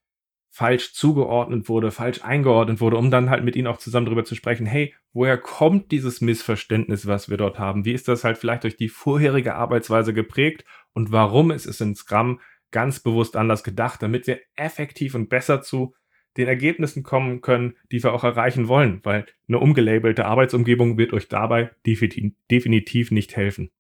falsch 0.57 0.95
zugeordnet 0.95 1.69
wurde, 1.69 1.91
falsch 1.91 2.25
eingeordnet 2.25 2.81
wurde, 2.81 2.97
um 2.97 3.11
dann 3.11 3.29
halt 3.29 3.45
mit 3.45 3.57
ihnen 3.57 3.67
auch 3.67 3.77
zusammen 3.77 4.07
darüber 4.07 4.25
zu 4.25 4.35
sprechen, 4.35 4.65
hey, 4.65 4.95
woher 5.13 5.37
kommt 5.37 5.93
dieses 5.93 6.23
Missverständnis, 6.23 7.07
was 7.07 7.29
wir 7.29 7.37
dort 7.37 7.59
haben? 7.59 7.85
Wie 7.85 7.93
ist 7.93 8.09
das 8.09 8.25
halt 8.25 8.39
vielleicht 8.39 8.65
durch 8.65 8.79
die 8.79 8.89
vorherige 8.89 9.55
Arbeitsweise 9.55 10.15
geprägt 10.15 10.65
und 10.95 11.13
warum 11.13 11.51
ist 11.51 11.67
es 11.67 11.83
in 11.83 11.95
Scrum 11.95 12.41
ganz 12.71 13.01
bewusst 13.01 13.37
anders 13.37 13.65
gedacht, 13.65 14.03
damit 14.03 14.27
wir 14.27 14.41
effektiv 14.55 15.15
und 15.15 15.29
besser 15.29 15.61
zu 15.61 15.95
den 16.39 16.49
Ergebnissen 16.49 17.03
kommen 17.03 17.43
können, 17.43 17.77
die 17.93 18.03
wir 18.03 18.15
auch 18.15 18.25
erreichen 18.25 18.67
wollen, 18.67 19.01
weil 19.03 19.27
eine 19.49 19.59
umgelabelte 19.59 20.25
Arbeitsumgebung 20.25 20.97
wird 20.97 21.13
euch 21.13 21.29
dabei 21.29 21.71
definitiv 21.85 23.11
nicht 23.11 23.37
helfen. 23.37 23.73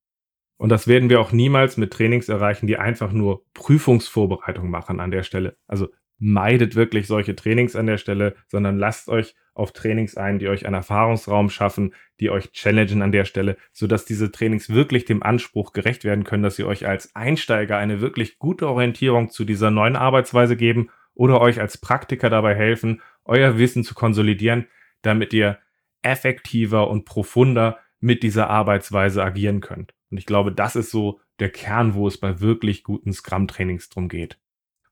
Und 0.58 0.68
das 0.68 0.86
werden 0.88 1.08
wir 1.08 1.22
auch 1.22 1.32
niemals 1.32 1.78
mit 1.78 1.90
Trainings 1.90 2.28
erreichen, 2.28 2.66
die 2.66 2.76
einfach 2.76 3.12
nur 3.12 3.46
Prüfungsvorbereitung 3.54 4.68
machen 4.68 5.00
an 5.00 5.10
der 5.10 5.22
Stelle. 5.22 5.56
Also 5.66 5.88
meidet 6.18 6.74
wirklich 6.74 7.06
solche 7.06 7.36
Trainings 7.36 7.76
an 7.76 7.86
der 7.86 7.98
Stelle, 7.98 8.34
sondern 8.46 8.78
lasst 8.78 9.08
euch 9.08 9.34
auf 9.54 9.72
Trainings 9.72 10.16
ein, 10.16 10.38
die 10.38 10.48
euch 10.48 10.66
einen 10.66 10.74
Erfahrungsraum 10.74 11.48
schaffen, 11.48 11.94
die 12.20 12.30
euch 12.30 12.52
challengen 12.52 13.02
an 13.02 13.12
der 13.12 13.24
Stelle, 13.24 13.56
sodass 13.72 14.04
diese 14.04 14.30
Trainings 14.30 14.68
wirklich 14.70 15.06
dem 15.06 15.22
Anspruch 15.22 15.72
gerecht 15.72 16.04
werden 16.04 16.24
können, 16.24 16.42
dass 16.42 16.56
sie 16.56 16.64
euch 16.64 16.86
als 16.86 17.14
Einsteiger 17.16 17.78
eine 17.78 18.00
wirklich 18.00 18.38
gute 18.38 18.68
Orientierung 18.68 19.30
zu 19.30 19.44
dieser 19.44 19.70
neuen 19.70 19.96
Arbeitsweise 19.96 20.56
geben 20.56 20.90
oder 21.14 21.40
euch 21.40 21.60
als 21.60 21.78
Praktiker 21.78 22.28
dabei 22.28 22.54
helfen, 22.54 23.00
euer 23.24 23.58
Wissen 23.58 23.82
zu 23.82 23.94
konsolidieren, 23.94 24.66
damit 25.00 25.32
ihr 25.32 25.58
effektiver 26.02 26.88
und 26.88 27.04
profunder 27.04 27.78
mit 27.98 28.22
dieser 28.22 28.50
Arbeitsweise 28.50 29.24
agieren 29.24 29.60
könnt. 29.60 29.94
Und 30.10 30.18
ich 30.18 30.26
glaube, 30.26 30.52
das 30.52 30.76
ist 30.76 30.90
so 30.90 31.20
der 31.40 31.50
Kern, 31.50 31.94
wo 31.94 32.06
es 32.06 32.18
bei 32.18 32.40
wirklich 32.40 32.84
guten 32.84 33.12
Scrum-Trainings 33.12 33.88
drum 33.88 34.08
geht. 34.08 34.38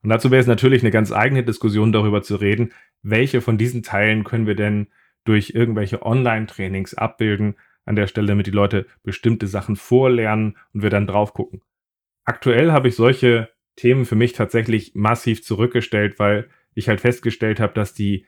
Und 0.05 0.09
dazu 0.09 0.29
wäre 0.29 0.39
es 0.39 0.45
natürlich 0.45 0.83
eine 0.83 0.91
ganz 0.91 1.11
eigene 1.11 1.43
Diskussion 1.43 1.91
darüber 1.91 2.21
zu 2.21 2.35
reden, 2.35 2.73
welche 3.01 3.41
von 3.41 3.57
diesen 3.57 3.81
Teilen 3.81 4.23
können 4.23 4.45
wir 4.45 4.53
denn 4.53 4.85
durch 5.23 5.55
irgendwelche 5.55 6.03
Online-Trainings 6.03 6.93
abbilden 6.93 7.55
an 7.85 7.95
der 7.95 8.05
Stelle, 8.05 8.27
damit 8.27 8.45
die 8.45 8.51
Leute 8.51 8.85
bestimmte 9.01 9.47
Sachen 9.47 9.75
vorlernen 9.75 10.57
und 10.73 10.83
wir 10.83 10.91
dann 10.91 11.07
drauf 11.07 11.33
gucken. 11.33 11.63
Aktuell 12.23 12.71
habe 12.71 12.87
ich 12.87 12.95
solche 12.95 13.49
Themen 13.77 14.05
für 14.05 14.13
mich 14.13 14.33
tatsächlich 14.33 14.93
massiv 14.93 15.43
zurückgestellt, 15.43 16.19
weil 16.19 16.49
ich 16.75 16.87
halt 16.87 17.01
festgestellt 17.01 17.59
habe, 17.59 17.73
dass 17.73 17.95
die 17.95 18.27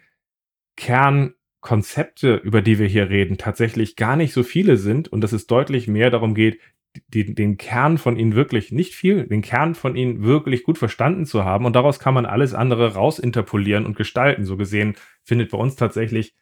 Kernkonzepte, 0.77 2.37
über 2.37 2.63
die 2.63 2.79
wir 2.79 2.87
hier 2.87 3.11
reden, 3.11 3.37
tatsächlich 3.37 3.95
gar 3.95 4.15
nicht 4.15 4.33
so 4.33 4.41
viele 4.41 4.77
sind 4.77 5.09
und 5.09 5.21
dass 5.21 5.31
es 5.31 5.45
deutlich 5.45 5.87
mehr 5.87 6.09
darum 6.09 6.33
geht, 6.33 6.59
die, 7.07 7.33
den 7.33 7.57
Kern 7.57 7.97
von 7.97 8.17
ihnen 8.17 8.35
wirklich, 8.35 8.71
nicht 8.71 8.95
viel, 8.95 9.27
den 9.27 9.41
Kern 9.41 9.75
von 9.75 9.95
ihnen 9.95 10.23
wirklich 10.23 10.63
gut 10.63 10.77
verstanden 10.77 11.25
zu 11.25 11.45
haben. 11.45 11.65
Und 11.65 11.75
daraus 11.75 11.99
kann 11.99 12.13
man 12.13 12.25
alles 12.25 12.53
andere 12.53 12.93
rausinterpolieren 12.93 13.85
und 13.85 13.97
gestalten. 13.97 14.45
So 14.45 14.57
gesehen 14.57 14.95
findet 15.23 15.51
bei 15.51 15.57
uns 15.57 15.75
tatsächlich 15.75 16.35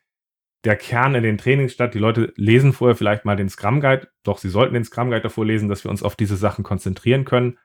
der 0.64 0.76
Kern 0.76 1.16
in 1.16 1.24
den 1.24 1.38
Trainings 1.38 1.74
statt. 1.74 1.94
Die 1.94 2.00
Leute 2.00 2.34
lesen 2.36 2.74
vorher 2.74 2.96
vielleicht 2.96 3.26
mal 3.26 3.36
den 3.36 3.50
Scrum 3.50 3.82
Guide, 3.82 4.08
doch 4.24 4.38
sie 4.38 4.50
sollten 4.50 4.74
den 4.74 4.84
Scrum 4.84 5.10
Guide 5.10 5.22
davor 5.22 5.46
lesen, 5.46 5.70
dass 5.70 5.84
wir 5.84 5.92
uns 5.92 6.04
auf 6.04 6.16
diese 6.16 6.38
Sachen 6.38 6.64
konzentrieren 6.64 7.26
können. 7.26 7.58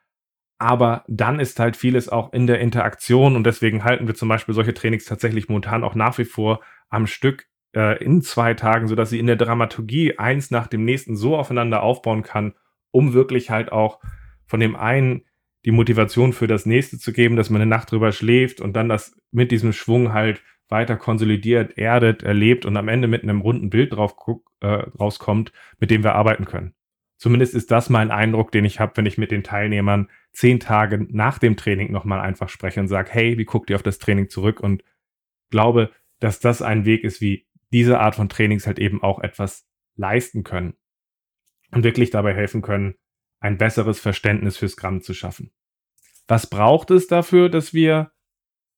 Aber 0.59 1.03
dann 1.07 1.39
ist 1.39 1.59
halt 1.59 1.75
vieles 1.75 2.07
auch 2.07 2.33
in 2.33 2.45
der 2.45 2.59
Interaktion 2.59 3.35
und 3.35 3.43
deswegen 3.45 3.83
halten 3.83 4.05
wir 4.05 4.13
zum 4.13 4.29
Beispiel 4.29 4.53
solche 4.53 4.75
Trainings 4.75 5.05
tatsächlich 5.05 5.49
momentan 5.49 5.83
auch 5.83 5.95
nach 5.95 6.19
wie 6.19 6.25
vor 6.25 6.61
am 6.89 7.07
Stück 7.07 7.47
äh, 7.75 8.03
in 8.03 8.21
zwei 8.21 8.53
Tagen, 8.53 8.87
sodass 8.87 9.09
sie 9.09 9.19
in 9.19 9.25
der 9.25 9.37
Dramaturgie 9.37 10.19
eins 10.19 10.51
nach 10.51 10.67
dem 10.67 10.85
nächsten 10.85 11.15
so 11.15 11.35
aufeinander 11.35 11.81
aufbauen 11.81 12.21
kann, 12.21 12.53
um 12.91 13.13
wirklich 13.13 13.49
halt 13.49 13.71
auch 13.71 13.99
von 14.45 14.59
dem 14.59 14.75
einen 14.75 15.23
die 15.65 15.71
Motivation 15.71 16.33
für 16.33 16.47
das 16.47 16.65
nächste 16.65 16.97
zu 16.97 17.13
geben, 17.13 17.35
dass 17.35 17.49
man 17.49 17.61
eine 17.61 17.69
Nacht 17.69 17.91
drüber 17.91 18.11
schläft 18.11 18.61
und 18.61 18.73
dann 18.73 18.89
das 18.89 19.15
mit 19.31 19.51
diesem 19.51 19.73
Schwung 19.73 20.13
halt 20.13 20.41
weiter 20.69 20.95
konsolidiert, 20.95 21.77
erdet, 21.77 22.23
erlebt 22.23 22.65
und 22.65 22.77
am 22.77 22.87
Ende 22.87 23.07
mit 23.07 23.23
einem 23.23 23.41
runden 23.41 23.69
Bild 23.69 23.93
drauf 23.93 24.15
äh, 24.61 24.67
rauskommt, 24.67 25.51
mit 25.79 25.91
dem 25.91 26.03
wir 26.03 26.15
arbeiten 26.15 26.45
können. 26.45 26.73
Zumindest 27.17 27.53
ist 27.53 27.69
das 27.69 27.89
mein 27.89 28.09
Eindruck, 28.09 28.51
den 28.51 28.65
ich 28.65 28.79
habe, 28.79 28.93
wenn 28.95 29.05
ich 29.05 29.17
mit 29.17 29.29
den 29.29 29.43
Teilnehmern 29.43 30.09
zehn 30.31 30.59
Tage 30.59 31.05
nach 31.11 31.37
dem 31.37 31.55
Training 31.55 31.91
nochmal 31.91 32.19
einfach 32.19 32.49
spreche 32.49 32.79
und 32.79 32.87
sage, 32.87 33.11
hey, 33.11 33.37
wie 33.37 33.45
guckt 33.45 33.69
ihr 33.69 33.75
auf 33.75 33.83
das 33.83 33.99
Training 33.99 34.29
zurück? 34.29 34.59
Und 34.59 34.83
glaube, 35.51 35.91
dass 36.19 36.39
das 36.39 36.61
ein 36.61 36.85
Weg 36.85 37.03
ist, 37.03 37.21
wie 37.21 37.45
diese 37.71 37.99
Art 37.99 38.15
von 38.15 38.29
Trainings 38.29 38.65
halt 38.65 38.79
eben 38.79 39.03
auch 39.03 39.19
etwas 39.19 39.67
leisten 39.95 40.43
können 40.43 40.73
wirklich 41.71 42.09
dabei 42.09 42.33
helfen 42.33 42.61
können, 42.61 42.95
ein 43.39 43.57
besseres 43.57 43.99
Verständnis 43.99 44.57
für 44.57 44.69
Scrum 44.69 45.01
zu 45.01 45.13
schaffen. 45.13 45.51
Was 46.27 46.47
braucht 46.47 46.91
es 46.91 47.07
dafür, 47.07 47.49
dass 47.49 47.73
wir 47.73 48.11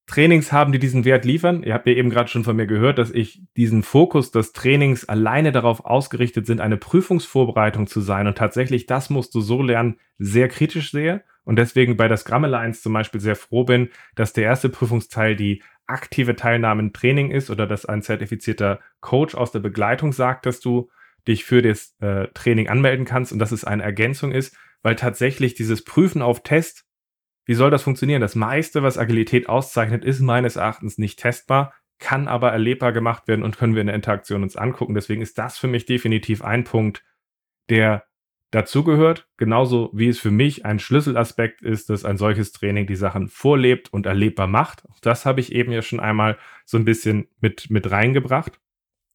Trainings 0.05 0.51
haben, 0.51 0.71
die 0.71 0.79
diesen 0.79 1.05
Wert 1.05 1.25
liefern? 1.25 1.63
Ihr 1.63 1.73
habt 1.73 1.88
ja 1.88 1.93
eben 1.93 2.09
gerade 2.09 2.29
schon 2.29 2.43
von 2.43 2.55
mir 2.55 2.67
gehört, 2.67 2.97
dass 2.97 3.12
ich 3.12 3.43
diesen 3.55 3.83
Fokus 3.83 4.31
des 4.31 4.53
Trainings 4.53 5.05
alleine 5.05 5.51
darauf 5.51 5.85
ausgerichtet 5.85 6.45
sind, 6.45 6.62
eine 6.62 6.77
Prüfungsvorbereitung 6.77 7.88
zu 7.88 8.01
sein. 8.01 8.27
Und 8.27 8.38
tatsächlich, 8.38 8.85
das 8.85 9.09
musst 9.09 9.35
du 9.35 9.41
so 9.41 9.62
lernen, 9.62 9.97
sehr 10.17 10.47
kritisch 10.47 10.91
sehe. 10.91 11.23
Und 11.45 11.57
deswegen 11.57 11.97
bei 11.97 12.07
der 12.07 12.17
Scrum 12.17 12.45
Alliance 12.45 12.81
zum 12.81 12.93
Beispiel 12.93 13.19
sehr 13.19 13.35
froh 13.35 13.65
bin, 13.65 13.89
dass 14.15 14.33
der 14.33 14.45
erste 14.45 14.69
Prüfungsteil 14.69 15.35
die 15.35 15.62
aktive 15.85 16.35
Teilnahme 16.35 16.81
im 16.81 16.93
Training 16.93 17.31
ist 17.31 17.50
oder 17.50 17.67
dass 17.67 17.85
ein 17.85 18.01
zertifizierter 18.01 18.79
Coach 19.01 19.35
aus 19.35 19.51
der 19.51 19.59
Begleitung 19.59 20.13
sagt, 20.13 20.45
dass 20.45 20.62
du 20.62 20.89
dich 21.27 21.46
für 21.46 21.62
das 21.62 21.96
äh, 22.00 22.27
Training 22.34 22.68
anmelden 22.68 23.06
kannst 23.06 23.32
und 23.32 23.39
dass 23.39 23.51
es 23.51 23.63
eine 23.63 23.84
Ergänzung 23.84 24.32
ist, 24.32 24.56
weil 24.82 24.96
tatsächlich 24.96 25.53
dieses 25.53 25.84
Prüfen 25.84 26.22
auf 26.22 26.44
Test, 26.44 26.86
wie 27.46 27.53
soll 27.53 27.72
das 27.72 27.84
funktionieren? 27.84 28.22
Das 28.22 28.36
meiste, 28.36 28.84
was 28.84 28.98
Agilität 28.98 29.50
auszeichnet, 29.50 30.06
ist 30.06 30.22
meines 30.22 30.56
Erachtens 30.56 30.98
nicht 30.98 31.20
testbar, 31.20 31.74
kann 32.00 32.27
aber 32.27 32.51
erlebbar 32.51 32.92
gemacht 32.92 33.27
werden 33.27 33.44
und 33.44 33.58
können 33.58 33.75
wir 33.75 33.82
in 33.82 33.88
der 33.88 33.96
Interaktion 33.96 34.44
uns 34.44 34.56
angucken. 34.56 34.94
Deswegen 34.94 35.22
ist 35.22 35.38
das 35.38 35.58
für 35.58 35.68
mich 35.68 35.86
definitiv 35.86 36.44
ein 36.44 36.63
Punkt, 36.63 37.03
der 37.70 38.06
dazugehört, 38.51 39.27
genauso 39.38 39.89
wie 39.94 40.08
es 40.08 40.20
für 40.20 40.32
mich 40.32 40.65
ein 40.65 40.80
Schlüsselaspekt 40.80 41.62
ist, 41.62 41.89
dass 41.89 42.06
ein 42.06 42.18
solches 42.18 42.51
Training 42.51 42.86
die 42.86 42.96
Sachen 42.96 43.27
vorlebt 43.27 43.92
und 43.92 44.06
erlebbar 44.06 44.48
macht. 44.48 44.84
Auch 44.89 45.00
das 45.00 45.25
habe 45.25 45.39
ich 45.39 45.53
eben 45.53 45.72
ja 45.72 45.82
schon 45.82 46.00
einmal 46.00 46.38
so 46.65 46.77
ein 46.77 46.86
bisschen 46.86 47.27
mit, 47.42 47.70
mit 47.70 47.89
reingebracht. 47.89 48.60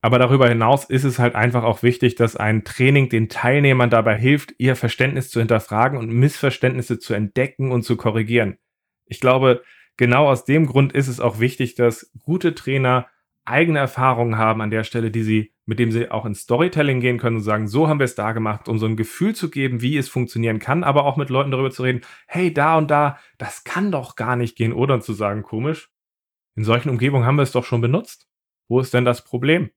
Aber 0.01 0.19
darüber 0.19 0.49
hinaus 0.49 0.85
ist 0.85 1.05
es 1.05 1.19
halt 1.19 1.35
einfach 1.35 1.65
auch 1.65 1.83
wichtig, 1.83 2.15
dass 2.15 2.37
ein 2.37 2.65
Training 2.65 3.09
den 3.09 3.29
Teilnehmern 3.29 3.91
dabei 3.91 4.17
hilft, 4.17 4.55
ihr 4.59 4.77
Verständnis 4.77 5.29
zu 5.29 5.41
hinterfragen 5.41 5.99
und 5.99 6.13
Missverständnisse 6.13 6.99
zu 6.99 7.15
entdecken 7.15 7.73
und 7.73 7.83
zu 7.83 7.97
korrigieren. 7.97 8.59
Ich 9.07 9.21
glaube, 9.21 9.63
genau 9.97 10.29
aus 10.29 10.45
dem 10.45 10.67
Grund 10.67 10.93
ist 10.93 11.09
es 11.09 11.19
auch 11.19 11.41
wichtig, 11.41 11.75
dass 11.75 12.13
gute 12.23 12.55
Trainer 12.55 13.09
eigene 13.45 13.79
Erfahrungen 13.79 14.39
haben 14.39 14.61
an 14.61 14.71
der 14.71 14.85
Stelle, 14.85 15.11
die 15.11 15.23
sie, 15.23 15.55
mit 15.67 15.79
dem 15.79 15.91
sie 15.91 16.11
auch 16.11 16.27
ins 16.27 16.41
Storytelling 16.41 17.01
gehen 17.01 17.19
können 17.19 17.37
und 17.37 17.43
sagen, 17.43 17.67
so 17.67 17.89
haben 17.89 17.99
wir 17.99 18.05
es 18.05 18.15
da 18.15 18.33
gemacht, 18.33 18.69
um 18.69 18.79
so 18.79 18.87
ein 18.87 18.97
Gefühl 18.97 19.35
zu 19.35 19.51
geben, 19.51 19.81
wie 19.81 19.97
es 19.97 20.09
funktionieren 20.09 20.59
kann, 20.59 20.85
aber 20.85 21.05
auch 21.05 21.17
mit 21.17 21.31
Leuten 21.31 21.51
darüber 21.51 21.71
zu 21.71 21.83
reden, 21.83 22.03
hey, 22.27 22.53
da 22.53 22.77
und 22.77 22.91
da, 22.91 23.19
das 23.39 23.65
kann 23.65 23.91
doch 23.91 24.17
gar 24.17 24.37
nicht 24.37 24.55
gehen, 24.55 24.73
oder 24.73 25.01
zu 25.01 25.13
sagen, 25.13 25.43
komisch. 25.43 25.91
In 26.57 26.65
solchen 26.65 26.91
Umgebungen 26.91 27.25
haben 27.25 27.37
wir 27.37 27.43
es 27.43 27.53
doch 27.53 27.65
schon 27.65 27.81
benutzt. 27.81 28.29
Wo 28.69 28.81
ist 28.81 28.93
denn 28.93 29.07
das 29.07 29.25
Problem? 29.25 29.71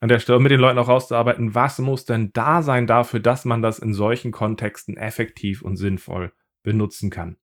An 0.00 0.08
der 0.08 0.18
Stelle 0.18 0.40
mit 0.40 0.50
den 0.50 0.60
Leuten 0.60 0.78
auch 0.78 0.88
rauszuarbeiten, 0.88 1.54
was 1.54 1.78
muss 1.78 2.06
denn 2.06 2.32
da 2.32 2.62
sein 2.62 2.86
dafür, 2.86 3.20
dass 3.20 3.44
man 3.44 3.62
das 3.62 3.78
in 3.78 3.92
solchen 3.92 4.32
Kontexten 4.32 4.96
effektiv 4.96 5.62
und 5.62 5.76
sinnvoll 5.76 6.32
benutzen 6.62 7.10
kann. 7.10 7.36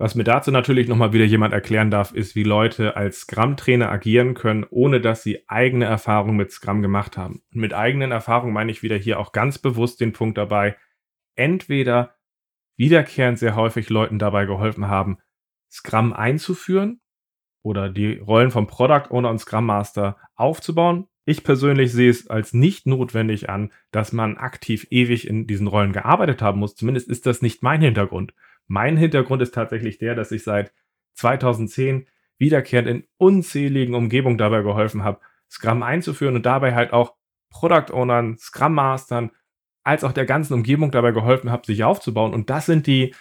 Was 0.00 0.14
mir 0.14 0.24
dazu 0.24 0.50
natürlich 0.50 0.88
nochmal 0.88 1.12
wieder 1.12 1.24
jemand 1.24 1.52
erklären 1.52 1.90
darf, 1.90 2.12
ist, 2.12 2.36
wie 2.36 2.44
Leute 2.44 2.96
als 2.96 3.20
Scrum-Trainer 3.20 3.90
agieren 3.90 4.34
können, 4.34 4.64
ohne 4.70 5.00
dass 5.00 5.24
sie 5.24 5.42
eigene 5.48 5.86
Erfahrungen 5.86 6.36
mit 6.36 6.52
Scrum 6.52 6.82
gemacht 6.82 7.16
haben. 7.16 7.42
Und 7.52 7.60
mit 7.60 7.74
eigenen 7.74 8.12
Erfahrungen 8.12 8.54
meine 8.54 8.70
ich 8.70 8.84
wieder 8.84 8.96
hier 8.96 9.18
auch 9.18 9.32
ganz 9.32 9.58
bewusst 9.58 10.00
den 10.00 10.12
Punkt 10.12 10.38
dabei, 10.38 10.76
entweder 11.34 12.14
wiederkehrend 12.76 13.40
sehr 13.40 13.56
häufig 13.56 13.90
Leuten 13.90 14.20
dabei 14.20 14.46
geholfen 14.46 14.86
haben, 14.86 15.18
Scrum 15.68 16.12
einzuführen 16.12 17.00
oder 17.62 17.90
die 17.90 18.18
Rollen 18.18 18.52
vom 18.52 18.68
Product 18.68 19.10
Owner 19.10 19.30
und 19.30 19.40
Scrum 19.40 19.66
Master 19.66 20.16
aufzubauen 20.36 21.08
ich 21.28 21.44
persönlich 21.44 21.92
sehe 21.92 22.08
es 22.08 22.28
als 22.28 22.54
nicht 22.54 22.86
notwendig 22.86 23.50
an, 23.50 23.70
dass 23.90 24.14
man 24.14 24.38
aktiv 24.38 24.86
ewig 24.88 25.28
in 25.28 25.46
diesen 25.46 25.66
Rollen 25.66 25.92
gearbeitet 25.92 26.40
haben 26.40 26.58
muss. 26.58 26.74
Zumindest 26.74 27.10
ist 27.10 27.26
das 27.26 27.42
nicht 27.42 27.62
mein 27.62 27.82
Hintergrund. 27.82 28.32
Mein 28.66 28.96
Hintergrund 28.96 29.42
ist 29.42 29.52
tatsächlich 29.52 29.98
der, 29.98 30.14
dass 30.14 30.32
ich 30.32 30.42
seit 30.42 30.72
2010 31.16 32.06
wiederkehrend 32.38 32.88
in 32.88 33.04
unzähligen 33.18 33.94
Umgebungen 33.94 34.38
dabei 34.38 34.62
geholfen 34.62 35.04
habe, 35.04 35.20
Scrum 35.50 35.82
einzuführen 35.82 36.34
und 36.34 36.46
dabei 36.46 36.74
halt 36.74 36.94
auch 36.94 37.14
Product 37.50 37.92
Ownern, 37.92 38.38
Scrum 38.38 38.72
Mastern, 38.72 39.30
als 39.84 40.04
auch 40.04 40.12
der 40.12 40.24
ganzen 40.24 40.54
Umgebung 40.54 40.90
dabei 40.90 41.12
geholfen 41.12 41.50
habe, 41.50 41.66
sich 41.66 41.84
aufzubauen. 41.84 42.32
Und 42.32 42.48
das 42.48 42.64
sind 42.64 42.86
die 42.86 43.14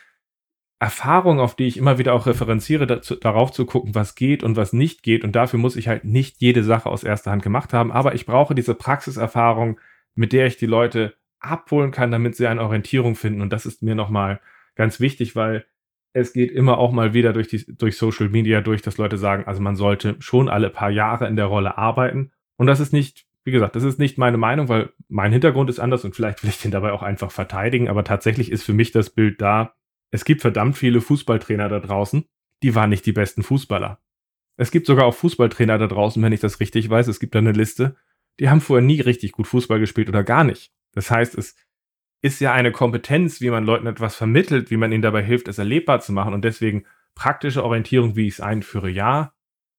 Erfahrung, 0.79 1.39
auf 1.39 1.55
die 1.55 1.65
ich 1.65 1.77
immer 1.77 1.97
wieder 1.97 2.13
auch 2.13 2.27
referenziere, 2.27 2.85
dazu, 2.85 3.15
darauf 3.15 3.51
zu 3.51 3.65
gucken, 3.65 3.95
was 3.95 4.13
geht 4.13 4.43
und 4.43 4.55
was 4.55 4.73
nicht 4.73 5.01
geht. 5.01 5.23
Und 5.23 5.35
dafür 5.35 5.59
muss 5.59 5.75
ich 5.75 5.87
halt 5.87 6.05
nicht 6.05 6.39
jede 6.39 6.63
Sache 6.63 6.89
aus 6.89 7.03
erster 7.03 7.31
Hand 7.31 7.41
gemacht 7.41 7.73
haben, 7.73 7.91
aber 7.91 8.13
ich 8.13 8.25
brauche 8.25 8.53
diese 8.53 8.75
Praxiserfahrung, 8.75 9.79
mit 10.13 10.33
der 10.33 10.45
ich 10.45 10.57
die 10.57 10.67
Leute 10.67 11.15
abholen 11.39 11.91
kann, 11.91 12.11
damit 12.11 12.35
sie 12.35 12.47
eine 12.47 12.61
Orientierung 12.61 13.15
finden. 13.15 13.41
Und 13.41 13.51
das 13.53 13.65
ist 13.65 13.81
mir 13.81 13.95
nochmal 13.95 14.39
ganz 14.75 14.99
wichtig, 14.99 15.35
weil 15.35 15.65
es 16.13 16.33
geht 16.33 16.51
immer 16.51 16.77
auch 16.77 16.91
mal 16.91 17.13
wieder 17.13 17.33
durch, 17.33 17.47
die, 17.47 17.65
durch 17.75 17.97
Social 17.97 18.29
Media 18.29 18.61
durch, 18.61 18.81
dass 18.81 18.97
Leute 18.97 19.17
sagen, 19.17 19.45
also 19.45 19.61
man 19.61 19.75
sollte 19.75 20.15
schon 20.19 20.49
alle 20.49 20.69
paar 20.69 20.89
Jahre 20.89 21.27
in 21.27 21.35
der 21.35 21.45
Rolle 21.45 21.77
arbeiten. 21.77 22.31
Und 22.55 22.67
das 22.67 22.79
ist 22.79 22.93
nicht, 22.93 23.25
wie 23.43 23.51
gesagt, 23.51 23.75
das 23.75 23.83
ist 23.83 23.99
nicht 23.99 24.17
meine 24.17 24.37
Meinung, 24.37 24.67
weil 24.69 24.89
mein 25.09 25.31
Hintergrund 25.31 25.69
ist 25.69 25.79
anders 25.79 26.05
und 26.05 26.15
vielleicht 26.15 26.43
will 26.43 26.49
ich 26.49 26.61
den 26.61 26.71
dabei 26.71 26.91
auch 26.91 27.03
einfach 27.03 27.31
verteidigen. 27.31 27.87
Aber 27.87 28.03
tatsächlich 28.03 28.51
ist 28.51 28.63
für 28.63 28.73
mich 28.73 28.91
das 28.91 29.09
Bild 29.09 29.41
da, 29.41 29.73
es 30.11 30.25
gibt 30.25 30.41
verdammt 30.41 30.77
viele 30.77 31.01
Fußballtrainer 31.01 31.69
da 31.69 31.79
draußen, 31.79 32.25
die 32.63 32.75
waren 32.75 32.89
nicht 32.89 33.05
die 33.05 33.11
besten 33.11 33.43
Fußballer. 33.43 34.01
Es 34.57 34.71
gibt 34.71 34.87
sogar 34.87 35.05
auch 35.05 35.13
Fußballtrainer 35.13 35.77
da 35.77 35.87
draußen, 35.87 36.21
wenn 36.23 36.33
ich 36.33 36.39
das 36.39 36.59
richtig 36.59 36.89
weiß. 36.89 37.07
Es 37.07 37.19
gibt 37.19 37.35
da 37.35 37.39
eine 37.39 37.51
Liste, 37.51 37.95
die 38.39 38.49
haben 38.49 38.61
vorher 38.61 38.85
nie 38.85 39.01
richtig 39.01 39.31
gut 39.31 39.47
Fußball 39.47 39.79
gespielt 39.79 40.09
oder 40.09 40.23
gar 40.23 40.43
nicht. 40.43 40.71
Das 40.93 41.11
heißt, 41.11 41.37
es 41.37 41.55
ist 42.21 42.39
ja 42.39 42.53
eine 42.53 42.71
Kompetenz, 42.71 43.41
wie 43.41 43.51
man 43.51 43.65
Leuten 43.65 43.87
etwas 43.87 44.15
vermittelt, 44.15 44.71
wie 44.71 44.77
man 44.77 44.91
ihnen 44.91 45.03
dabei 45.03 45.23
hilft, 45.23 45.47
es 45.47 45.59
erlebbar 45.59 45.99
zu 45.99 46.11
machen. 46.11 46.33
Und 46.33 46.43
deswegen 46.43 46.85
praktische 47.13 47.63
Orientierung, 47.63 48.15
wie 48.15 48.27
ich 48.27 48.35
es 48.35 48.41
einführe, 48.41 48.89
ja. 48.89 49.33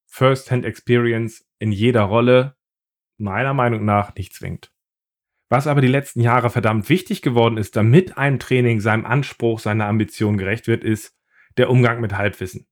First-Hand 0.06 0.64
Experience 0.64 1.46
in 1.58 1.72
jeder 1.72 2.02
Rolle, 2.02 2.56
meiner 3.18 3.54
Meinung 3.54 3.84
nach 3.84 4.14
nicht 4.14 4.32
zwingt. 4.32 4.72
Was 5.48 5.66
aber 5.66 5.80
die 5.80 5.88
letzten 5.88 6.20
Jahre 6.20 6.50
verdammt 6.50 6.88
wichtig 6.88 7.22
geworden 7.22 7.56
ist, 7.56 7.76
damit 7.76 8.18
ein 8.18 8.38
Training 8.38 8.80
seinem 8.80 9.06
Anspruch, 9.06 9.60
seiner 9.60 9.86
Ambition 9.86 10.36
gerecht 10.36 10.66
wird, 10.66 10.84
ist 10.84 11.16
der 11.56 11.70
Umgang 11.70 12.00
mit 12.00 12.16
Halbwissen. 12.16 12.66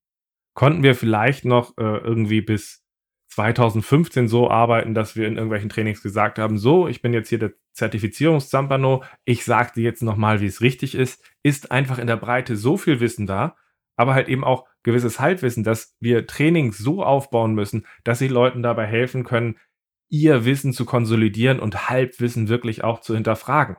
Konnten 0.55 0.83
wir 0.83 0.95
vielleicht 0.95 1.45
noch 1.45 1.77
äh, 1.79 1.83
irgendwie 1.83 2.41
bis 2.41 2.87
2015 3.29 4.29
so 4.29 4.51
arbeiten, 4.51 4.95
dass 4.95 5.17
wir 5.17 5.27
in 5.27 5.35
irgendwelchen 5.35 5.69
Trainings 5.69 6.03
gesagt 6.03 6.39
haben, 6.39 6.59
so, 6.59 6.89
ich 6.89 7.03
bin 7.03 7.13
jetzt 7.13 7.29
hier 7.29 7.39
der 7.39 7.53
Zertifizierungszampano, 7.73 9.05
ich 9.25 9.45
sage 9.45 9.73
dir 9.75 9.83
jetzt 9.83 10.03
nochmal, 10.03 10.41
wie 10.41 10.47
es 10.47 10.63
richtig 10.63 10.95
ist, 10.95 11.23
ist 11.43 11.71
einfach 11.71 11.99
in 11.99 12.07
der 12.07 12.17
Breite 12.17 12.57
so 12.57 12.77
viel 12.77 13.01
Wissen 13.01 13.27
da, 13.27 13.57
aber 13.97 14.15
halt 14.15 14.29
eben 14.29 14.45
auch 14.45 14.67
gewisses 14.83 15.21
Halbwissen, 15.21 15.65
dass 15.65 15.97
wir 16.01 16.27
Trainings 16.27 16.79
so 16.79 17.03
aufbauen 17.03 17.55
müssen, 17.55 17.87
dass 18.05 18.19
sie 18.19 18.29
Leuten 18.29 18.63
dabei 18.63 18.87
helfen 18.87 19.25
können, 19.25 19.59
ihr 20.09 20.45
Wissen 20.45 20.73
zu 20.73 20.85
konsolidieren 20.85 21.61
und 21.61 21.89
Halbwissen 21.89 22.49
wirklich 22.49 22.85
auch 22.85 23.01
zu 23.01 23.15
hinterfragen. 23.15 23.77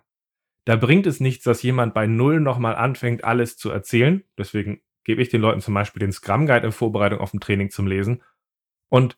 Da 0.65 0.75
bringt 0.75 1.07
es 1.07 1.19
nichts, 1.19 1.45
dass 1.45 1.63
jemand 1.63 1.93
bei 1.93 2.07
Null 2.07 2.41
nochmal 2.41 2.75
anfängt, 2.75 3.23
alles 3.23 3.57
zu 3.57 3.69
erzählen. 3.69 4.23
Deswegen 4.37 4.81
gebe 5.05 5.21
ich 5.21 5.29
den 5.29 5.41
Leuten 5.41 5.61
zum 5.61 5.73
Beispiel 5.73 6.01
den 6.01 6.11
Scrum 6.11 6.45
Guide 6.45 6.65
in 6.65 6.71
Vorbereitung 6.73 7.19
auf 7.19 7.33
ein 7.33 7.39
Training 7.39 7.69
zum 7.69 7.87
Lesen 7.87 8.21
und 8.89 9.17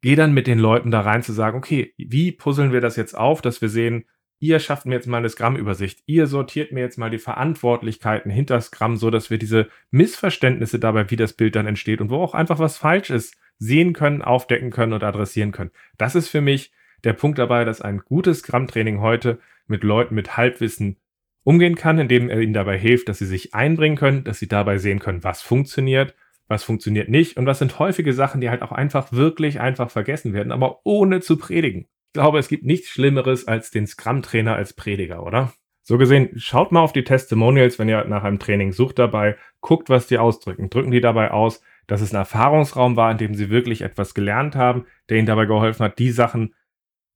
gehe 0.00 0.16
dann 0.16 0.34
mit 0.34 0.46
den 0.46 0.58
Leuten 0.58 0.90
da 0.90 1.00
rein 1.00 1.22
zu 1.22 1.32
sagen, 1.32 1.56
okay, 1.56 1.94
wie 1.96 2.32
puzzeln 2.32 2.72
wir 2.72 2.80
das 2.80 2.96
jetzt 2.96 3.16
auf, 3.16 3.42
dass 3.42 3.60
wir 3.60 3.68
sehen, 3.68 4.06
ihr 4.40 4.58
schafft 4.60 4.86
mir 4.86 4.94
jetzt 4.94 5.06
mal 5.06 5.18
eine 5.18 5.28
Scrum-Übersicht, 5.28 6.02
ihr 6.06 6.26
sortiert 6.26 6.72
mir 6.72 6.80
jetzt 6.80 6.98
mal 6.98 7.10
die 7.10 7.18
Verantwortlichkeiten 7.18 8.30
hinter 8.30 8.60
Scrum, 8.60 8.96
so 8.96 9.10
dass 9.10 9.30
wir 9.30 9.38
diese 9.38 9.68
Missverständnisse 9.90 10.78
dabei, 10.78 11.10
wie 11.10 11.16
das 11.16 11.32
Bild 11.32 11.56
dann 11.56 11.66
entsteht 11.66 12.00
und 12.00 12.10
wo 12.10 12.16
auch 12.16 12.34
einfach 12.34 12.58
was 12.58 12.76
falsch 12.76 13.10
ist, 13.10 13.36
sehen 13.58 13.92
können, 13.92 14.22
aufdecken 14.22 14.70
können 14.70 14.92
und 14.92 15.04
adressieren 15.04 15.52
können. 15.52 15.70
Das 15.96 16.14
ist 16.14 16.28
für 16.28 16.40
mich 16.40 16.72
der 17.04 17.12
Punkt 17.12 17.38
dabei, 17.38 17.64
dass 17.64 17.80
ein 17.80 17.98
gutes 17.98 18.40
Scrum-Training 18.40 19.00
heute 19.00 19.38
mit 19.66 19.84
Leuten 19.84 20.14
mit 20.14 20.36
Halbwissen 20.36 20.96
umgehen 21.44 21.76
kann, 21.76 21.98
indem 21.98 22.28
er 22.28 22.40
ihnen 22.40 22.52
dabei 22.52 22.78
hilft, 22.78 23.08
dass 23.08 23.18
sie 23.18 23.26
sich 23.26 23.54
einbringen 23.54 23.96
können, 23.96 24.24
dass 24.24 24.38
sie 24.38 24.48
dabei 24.48 24.78
sehen 24.78 24.98
können, 24.98 25.24
was 25.24 25.42
funktioniert, 25.42 26.14
was 26.46 26.64
funktioniert 26.64 27.08
nicht 27.08 27.36
und 27.36 27.46
was 27.46 27.58
sind 27.58 27.78
häufige 27.78 28.12
Sachen, 28.12 28.40
die 28.40 28.50
halt 28.50 28.62
auch 28.62 28.72
einfach 28.72 29.12
wirklich 29.12 29.60
einfach 29.60 29.90
vergessen 29.90 30.32
werden, 30.32 30.52
aber 30.52 30.80
ohne 30.84 31.20
zu 31.20 31.36
predigen. 31.36 31.86
Ich 32.08 32.14
glaube, 32.14 32.38
es 32.38 32.48
gibt 32.48 32.64
nichts 32.64 32.88
Schlimmeres 32.88 33.46
als 33.46 33.70
den 33.70 33.86
Scrum-Trainer 33.86 34.56
als 34.56 34.72
Prediger, 34.72 35.24
oder? 35.24 35.52
So 35.82 35.96
gesehen, 35.96 36.30
schaut 36.36 36.72
mal 36.72 36.80
auf 36.80 36.92
die 36.92 37.04
Testimonials, 37.04 37.78
wenn 37.78 37.88
ihr 37.88 38.04
nach 38.04 38.24
einem 38.24 38.38
Training 38.38 38.72
sucht 38.72 38.98
dabei, 38.98 39.36
guckt, 39.60 39.88
was 39.88 40.06
die 40.06 40.18
ausdrücken. 40.18 40.68
Drücken 40.68 40.90
die 40.90 41.00
dabei 41.00 41.30
aus, 41.30 41.62
dass 41.88 42.02
es 42.02 42.12
ein 42.12 42.16
Erfahrungsraum 42.16 42.94
war, 42.96 43.10
in 43.10 43.18
dem 43.18 43.34
sie 43.34 43.50
wirklich 43.50 43.82
etwas 43.82 44.14
gelernt 44.14 44.54
haben, 44.54 44.86
der 45.08 45.16
ihnen 45.16 45.26
dabei 45.26 45.46
geholfen 45.46 45.84
hat, 45.84 45.98
die 45.98 46.10
Sachen 46.10 46.54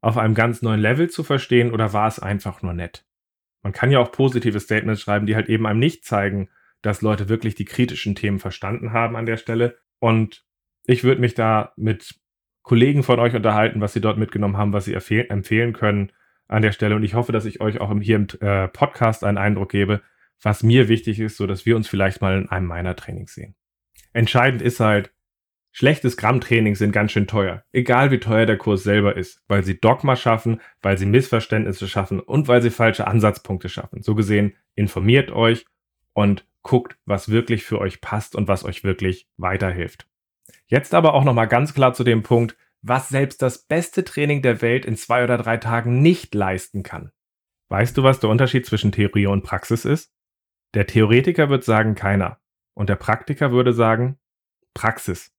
auf 0.00 0.18
einem 0.18 0.34
ganz 0.34 0.62
neuen 0.62 0.80
Level 0.80 1.08
zu 1.08 1.22
verstehen 1.22 1.70
oder 1.72 1.92
war 1.92 2.08
es 2.08 2.18
einfach 2.18 2.62
nur 2.62 2.72
nett? 2.72 3.06
Man 3.62 3.72
kann 3.72 3.92
ja 3.92 4.00
auch 4.00 4.10
positive 4.10 4.58
Statements 4.58 5.02
schreiben, 5.02 5.26
die 5.26 5.36
halt 5.36 5.48
eben 5.48 5.66
einem 5.66 5.78
nicht 5.78 6.04
zeigen, 6.04 6.48
dass 6.80 7.02
Leute 7.02 7.28
wirklich 7.28 7.54
die 7.54 7.66
kritischen 7.66 8.16
Themen 8.16 8.40
verstanden 8.40 8.92
haben 8.92 9.14
an 9.14 9.26
der 9.26 9.36
Stelle. 9.36 9.78
Und 10.00 10.44
ich 10.84 11.04
würde 11.04 11.20
mich 11.20 11.34
da 11.34 11.72
mit 11.76 12.18
Kollegen 12.62 13.02
von 13.02 13.20
euch 13.20 13.34
unterhalten, 13.34 13.80
was 13.80 13.92
sie 13.92 14.00
dort 14.00 14.18
mitgenommen 14.18 14.56
haben, 14.56 14.72
was 14.72 14.86
sie 14.86 14.94
empfehlen 14.94 15.74
können 15.74 16.10
an 16.48 16.62
der 16.62 16.72
Stelle. 16.72 16.96
Und 16.96 17.04
ich 17.04 17.14
hoffe, 17.14 17.30
dass 17.30 17.44
ich 17.44 17.60
euch 17.60 17.80
auch 17.80 17.94
hier 18.00 18.16
im 18.16 18.26
äh, 18.40 18.68
Podcast 18.68 19.22
einen 19.22 19.38
Eindruck 19.38 19.70
gebe, 19.70 20.00
was 20.40 20.62
mir 20.62 20.88
wichtig 20.88 21.20
ist, 21.20 21.36
so 21.36 21.46
dass 21.46 21.66
wir 21.66 21.76
uns 21.76 21.88
vielleicht 21.88 22.20
mal 22.20 22.36
in 22.36 22.48
einem 22.48 22.66
meiner 22.66 22.96
Trainings 22.96 23.34
sehen. 23.34 23.54
Entscheidend 24.12 24.62
ist 24.62 24.80
halt, 24.80 25.12
schlechtes 25.70 26.16
Gramm-Trainings 26.16 26.78
sind 26.78 26.92
ganz 26.92 27.12
schön 27.12 27.26
teuer. 27.26 27.64
Egal 27.72 28.10
wie 28.10 28.18
teuer 28.18 28.46
der 28.46 28.58
Kurs 28.58 28.82
selber 28.82 29.16
ist, 29.16 29.42
weil 29.48 29.64
sie 29.64 29.80
Dogma 29.80 30.16
schaffen, 30.16 30.60
weil 30.82 30.98
sie 30.98 31.06
Missverständnisse 31.06 31.88
schaffen 31.88 32.20
und 32.20 32.48
weil 32.48 32.62
sie 32.62 32.70
falsche 32.70 33.06
Ansatzpunkte 33.06 33.68
schaffen. 33.68 34.02
So 34.02 34.14
gesehen, 34.14 34.54
informiert 34.74 35.30
euch 35.30 35.66
und 36.12 36.46
guckt, 36.62 36.96
was 37.06 37.28
wirklich 37.30 37.64
für 37.64 37.78
euch 37.78 38.00
passt 38.00 38.36
und 38.36 38.48
was 38.48 38.64
euch 38.64 38.84
wirklich 38.84 39.28
weiterhilft. 39.36 40.06
Jetzt 40.66 40.94
aber 40.94 41.14
auch 41.14 41.24
nochmal 41.24 41.48
ganz 41.48 41.74
klar 41.74 41.94
zu 41.94 42.04
dem 42.04 42.22
Punkt, 42.22 42.56
was 42.82 43.08
selbst 43.08 43.42
das 43.42 43.66
beste 43.66 44.04
Training 44.04 44.42
der 44.42 44.60
Welt 44.60 44.84
in 44.84 44.96
zwei 44.96 45.24
oder 45.24 45.38
drei 45.38 45.56
Tagen 45.56 46.02
nicht 46.02 46.34
leisten 46.34 46.82
kann. 46.82 47.12
Weißt 47.68 47.96
du, 47.96 48.02
was 48.02 48.20
der 48.20 48.28
Unterschied 48.28 48.66
zwischen 48.66 48.92
Theorie 48.92 49.26
und 49.26 49.44
Praxis 49.44 49.84
ist? 49.84 50.12
Der 50.74 50.86
Theoretiker 50.86 51.48
wird 51.48 51.64
sagen 51.64 51.94
keiner. 51.94 52.41
Und 52.74 52.88
der 52.88 52.96
Praktiker 52.96 53.52
würde 53.52 53.72
sagen, 53.72 54.18
Praxis. 54.74 55.32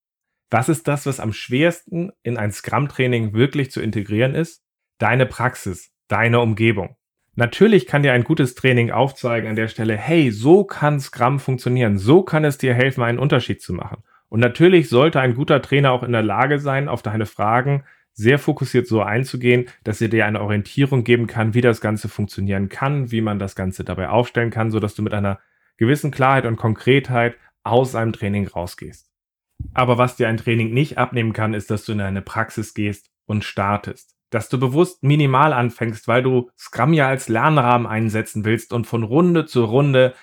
Was 0.49 0.69
ist 0.69 0.87
das, 0.87 1.05
was 1.05 1.19
am 1.19 1.33
schwersten 1.33 2.11
in 2.21 2.37
ein 2.37 2.51
Scrum-Training 2.51 3.33
wirklich 3.33 3.71
zu 3.71 3.81
integrieren 3.81 4.35
ist? 4.35 4.63
Deine 4.99 5.25
Praxis, 5.25 5.91
deine 6.07 6.39
Umgebung. 6.39 6.95
Natürlich 7.35 7.87
kann 7.87 8.03
dir 8.03 8.13
ein 8.13 8.23
gutes 8.23 8.53
Training 8.53 8.91
aufzeigen 8.91 9.49
an 9.49 9.55
der 9.55 9.67
Stelle, 9.67 9.97
hey, 9.97 10.29
so 10.29 10.63
kann 10.63 10.99
Scrum 10.99 11.39
funktionieren, 11.39 11.97
so 11.97 12.21
kann 12.21 12.45
es 12.45 12.59
dir 12.59 12.75
helfen, 12.75 13.01
einen 13.01 13.17
Unterschied 13.17 13.61
zu 13.61 13.73
machen. 13.73 14.03
Und 14.29 14.39
natürlich 14.39 14.89
sollte 14.89 15.19
ein 15.19 15.33
guter 15.33 15.61
Trainer 15.61 15.91
auch 15.91 16.03
in 16.03 16.11
der 16.11 16.21
Lage 16.21 16.59
sein, 16.59 16.87
auf 16.87 17.01
deine 17.01 17.25
Fragen 17.25 17.83
sehr 18.13 18.37
fokussiert 18.37 18.87
so 18.87 19.01
einzugehen, 19.01 19.65
dass 19.83 19.99
er 19.99 20.07
dir 20.07 20.27
eine 20.27 20.41
Orientierung 20.41 21.03
geben 21.03 21.25
kann, 21.25 21.55
wie 21.55 21.61
das 21.61 21.81
Ganze 21.81 22.07
funktionieren 22.07 22.69
kann, 22.69 23.11
wie 23.11 23.21
man 23.21 23.39
das 23.39 23.55
Ganze 23.55 23.83
dabei 23.83 24.09
aufstellen 24.09 24.51
kann, 24.51 24.69
sodass 24.69 24.93
du 24.93 25.01
mit 25.01 25.13
einer 25.13 25.39
gewissen 25.77 26.11
Klarheit 26.11 26.45
und 26.45 26.57
Konkretheit 26.57 27.37
aus 27.63 27.95
einem 27.95 28.13
Training 28.13 28.47
rausgehst. 28.47 29.09
Aber 29.73 29.97
was 29.97 30.15
dir 30.15 30.27
ein 30.27 30.37
Training 30.37 30.73
nicht 30.73 30.97
abnehmen 30.97 31.33
kann, 31.33 31.53
ist, 31.53 31.71
dass 31.71 31.85
du 31.85 31.93
in 31.93 32.01
eine 32.01 32.21
Praxis 32.21 32.73
gehst 32.73 33.09
und 33.25 33.43
startest. 33.43 34.15
Dass 34.29 34.49
du 34.49 34.59
bewusst 34.59 35.03
minimal 35.03 35.53
anfängst, 35.53 36.07
weil 36.07 36.23
du 36.23 36.49
Scrum 36.57 36.93
ja 36.93 37.07
als 37.07 37.29
Lernrahmen 37.29 37.87
einsetzen 37.87 38.45
willst 38.45 38.73
und 38.73 38.87
von 38.87 39.03
Runde 39.03 39.45
zu 39.45 39.63
Runde 39.63 40.13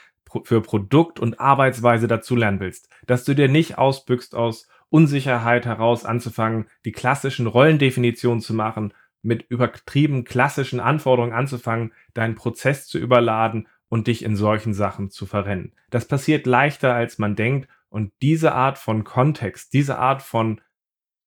für 0.44 0.60
Produkt 0.60 1.18
und 1.18 1.40
Arbeitsweise 1.40 2.06
dazulernen 2.06 2.60
willst. 2.60 2.88
Dass 3.06 3.24
du 3.24 3.34
dir 3.34 3.48
nicht 3.48 3.78
ausbüchst 3.78 4.34
aus 4.34 4.68
Unsicherheit 4.88 5.66
heraus 5.66 6.04
anzufangen, 6.04 6.66
die 6.84 6.92
klassischen 6.92 7.46
Rollendefinitionen 7.46 8.40
zu 8.40 8.54
machen, 8.54 8.92
mit 9.22 9.44
übertrieben 9.48 10.24
klassischen 10.24 10.80
Anforderungen 10.80 11.32
anzufangen, 11.32 11.92
deinen 12.14 12.34
Prozess 12.34 12.86
zu 12.86 12.98
überladen 12.98 13.68
und 13.90 14.06
dich 14.06 14.24
in 14.24 14.36
solchen 14.36 14.72
Sachen 14.72 15.10
zu 15.10 15.26
verrennen. 15.26 15.74
Das 15.90 16.08
passiert 16.08 16.46
leichter, 16.46 16.94
als 16.94 17.18
man 17.18 17.36
denkt. 17.36 17.68
Und 17.90 18.12
diese 18.22 18.52
Art 18.52 18.78
von 18.78 19.04
Kontext, 19.04 19.74
diese 19.74 19.98
Art 19.98 20.22
von 20.22 20.60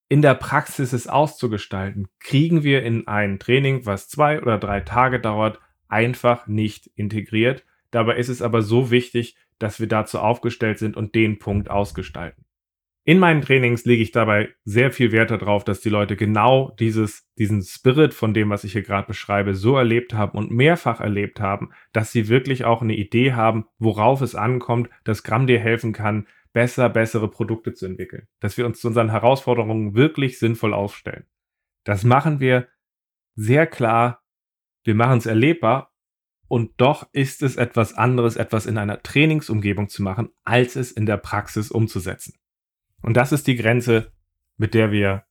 in 0.07 0.21
der 0.21 0.33
Praxis 0.33 0.93
es 0.93 1.07
auszugestalten, 1.07 2.07
kriegen 2.19 2.63
wir 2.63 2.83
in 2.83 3.07
ein 3.07 3.37
Training, 3.37 3.85
was 3.85 4.07
zwei 4.07 4.41
oder 4.41 4.57
drei 4.57 4.79
Tage 4.79 5.19
dauert, 5.19 5.59
einfach 5.87 6.47
nicht 6.47 6.87
integriert. 6.95 7.65
Dabei 7.91 8.15
ist 8.15 8.29
es 8.29 8.41
aber 8.41 8.61
so 8.61 8.91
wichtig, 8.91 9.35
dass 9.59 9.79
wir 9.79 9.87
dazu 9.87 10.19
aufgestellt 10.19 10.79
sind 10.79 10.95
und 10.95 11.15
den 11.15 11.39
Punkt 11.39 11.69
ausgestalten. 11.69 12.45
In 13.05 13.19
meinen 13.19 13.41
Trainings 13.41 13.83
lege 13.83 14.01
ich 14.01 14.11
dabei 14.11 14.53
sehr 14.63 14.89
viel 14.91 15.11
Wert 15.11 15.29
darauf, 15.29 15.65
dass 15.65 15.81
die 15.81 15.89
Leute 15.89 16.15
genau 16.15 16.73
dieses, 16.79 17.27
diesen 17.37 17.61
Spirit 17.61 18.13
von 18.13 18.33
dem, 18.33 18.49
was 18.49 18.63
ich 18.63 18.71
hier 18.71 18.81
gerade 18.81 19.07
beschreibe, 19.07 19.55
so 19.55 19.75
erlebt 19.75 20.13
haben 20.13 20.37
und 20.37 20.51
mehrfach 20.51 21.01
erlebt 21.01 21.41
haben, 21.41 21.71
dass 21.91 22.13
sie 22.13 22.29
wirklich 22.29 22.63
auch 22.63 22.81
eine 22.81 22.95
Idee 22.95 23.33
haben, 23.33 23.65
worauf 23.77 24.21
es 24.21 24.35
ankommt, 24.35 24.89
dass 25.03 25.23
Gramm 25.23 25.47
dir 25.47 25.59
helfen 25.59 25.91
kann, 25.91 26.27
besser, 26.53 26.87
bessere 26.87 27.29
Produkte 27.29 27.73
zu 27.73 27.87
entwickeln. 27.87 28.27
Dass 28.39 28.57
wir 28.57 28.65
uns 28.65 28.79
zu 28.79 28.87
unseren 28.87 29.09
Herausforderungen 29.09 29.95
wirklich 29.95 30.39
sinnvoll 30.39 30.73
aufstellen. 30.73 31.25
Das 31.83 32.05
machen 32.05 32.39
wir 32.39 32.69
sehr 33.35 33.67
klar. 33.67 34.23
Wir 34.85 34.95
machen 34.95 35.17
es 35.17 35.25
erlebbar 35.25 35.91
und 36.47 36.71
doch 36.77 37.09
ist 37.11 37.43
es 37.43 37.57
etwas 37.57 37.93
anderes, 37.95 38.37
etwas 38.37 38.65
in 38.65 38.77
einer 38.77 39.03
Trainingsumgebung 39.03 39.89
zu 39.89 40.03
machen, 40.03 40.29
als 40.45 40.77
es 40.77 40.93
in 40.93 41.05
der 41.05 41.17
Praxis 41.17 41.69
umzusetzen. 41.69 42.35
Und 43.03 43.15
das 43.15 43.31
ist 43.31 43.45
die 43.45 43.55
Grenze, 43.55 44.11
mit 44.57 44.73
der 44.73 44.91
wir 44.91 45.25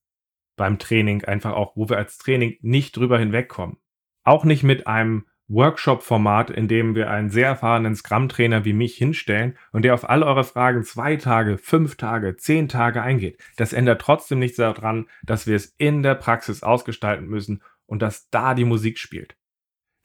beim 0.57 0.79
Training 0.79 1.25
einfach 1.25 1.53
auch, 1.53 1.75
wo 1.75 1.89
wir 1.89 1.97
als 1.97 2.19
Training 2.19 2.59
nicht 2.61 2.97
drüber 2.97 3.19
hinwegkommen. 3.19 3.79
Auch 4.23 4.45
nicht 4.45 4.63
mit 4.63 4.87
einem 4.87 5.27
Workshop-Format, 5.49 6.51
in 6.51 6.69
dem 6.69 6.95
wir 6.95 7.11
einen 7.11 7.31
sehr 7.31 7.49
erfahrenen 7.49 7.97
Scrum-Trainer 7.97 8.65
wie 8.65 8.73
mich 8.73 8.97
hinstellen 8.97 9.57
und 9.73 9.85
der 9.85 9.95
auf 9.95 10.09
all 10.09 10.23
eure 10.23 10.45
Fragen 10.45 10.83
zwei 10.83 11.17
Tage, 11.17 11.59
fünf 11.59 11.97
Tage, 11.97 12.37
zehn 12.37 12.69
Tage 12.69 13.03
eingeht. 13.03 13.39
Das 13.57 13.73
ändert 13.73 14.01
trotzdem 14.01 14.39
nichts 14.39 14.57
daran, 14.57 15.09
dass 15.25 15.47
wir 15.47 15.57
es 15.57 15.75
in 15.79 16.03
der 16.03 16.15
Praxis 16.15 16.63
ausgestalten 16.63 17.27
müssen 17.27 17.63
und 17.87 18.03
dass 18.03 18.31
da 18.31 18.55
die 18.55 18.65
Musik 18.65 18.99
spielt. 18.99 19.37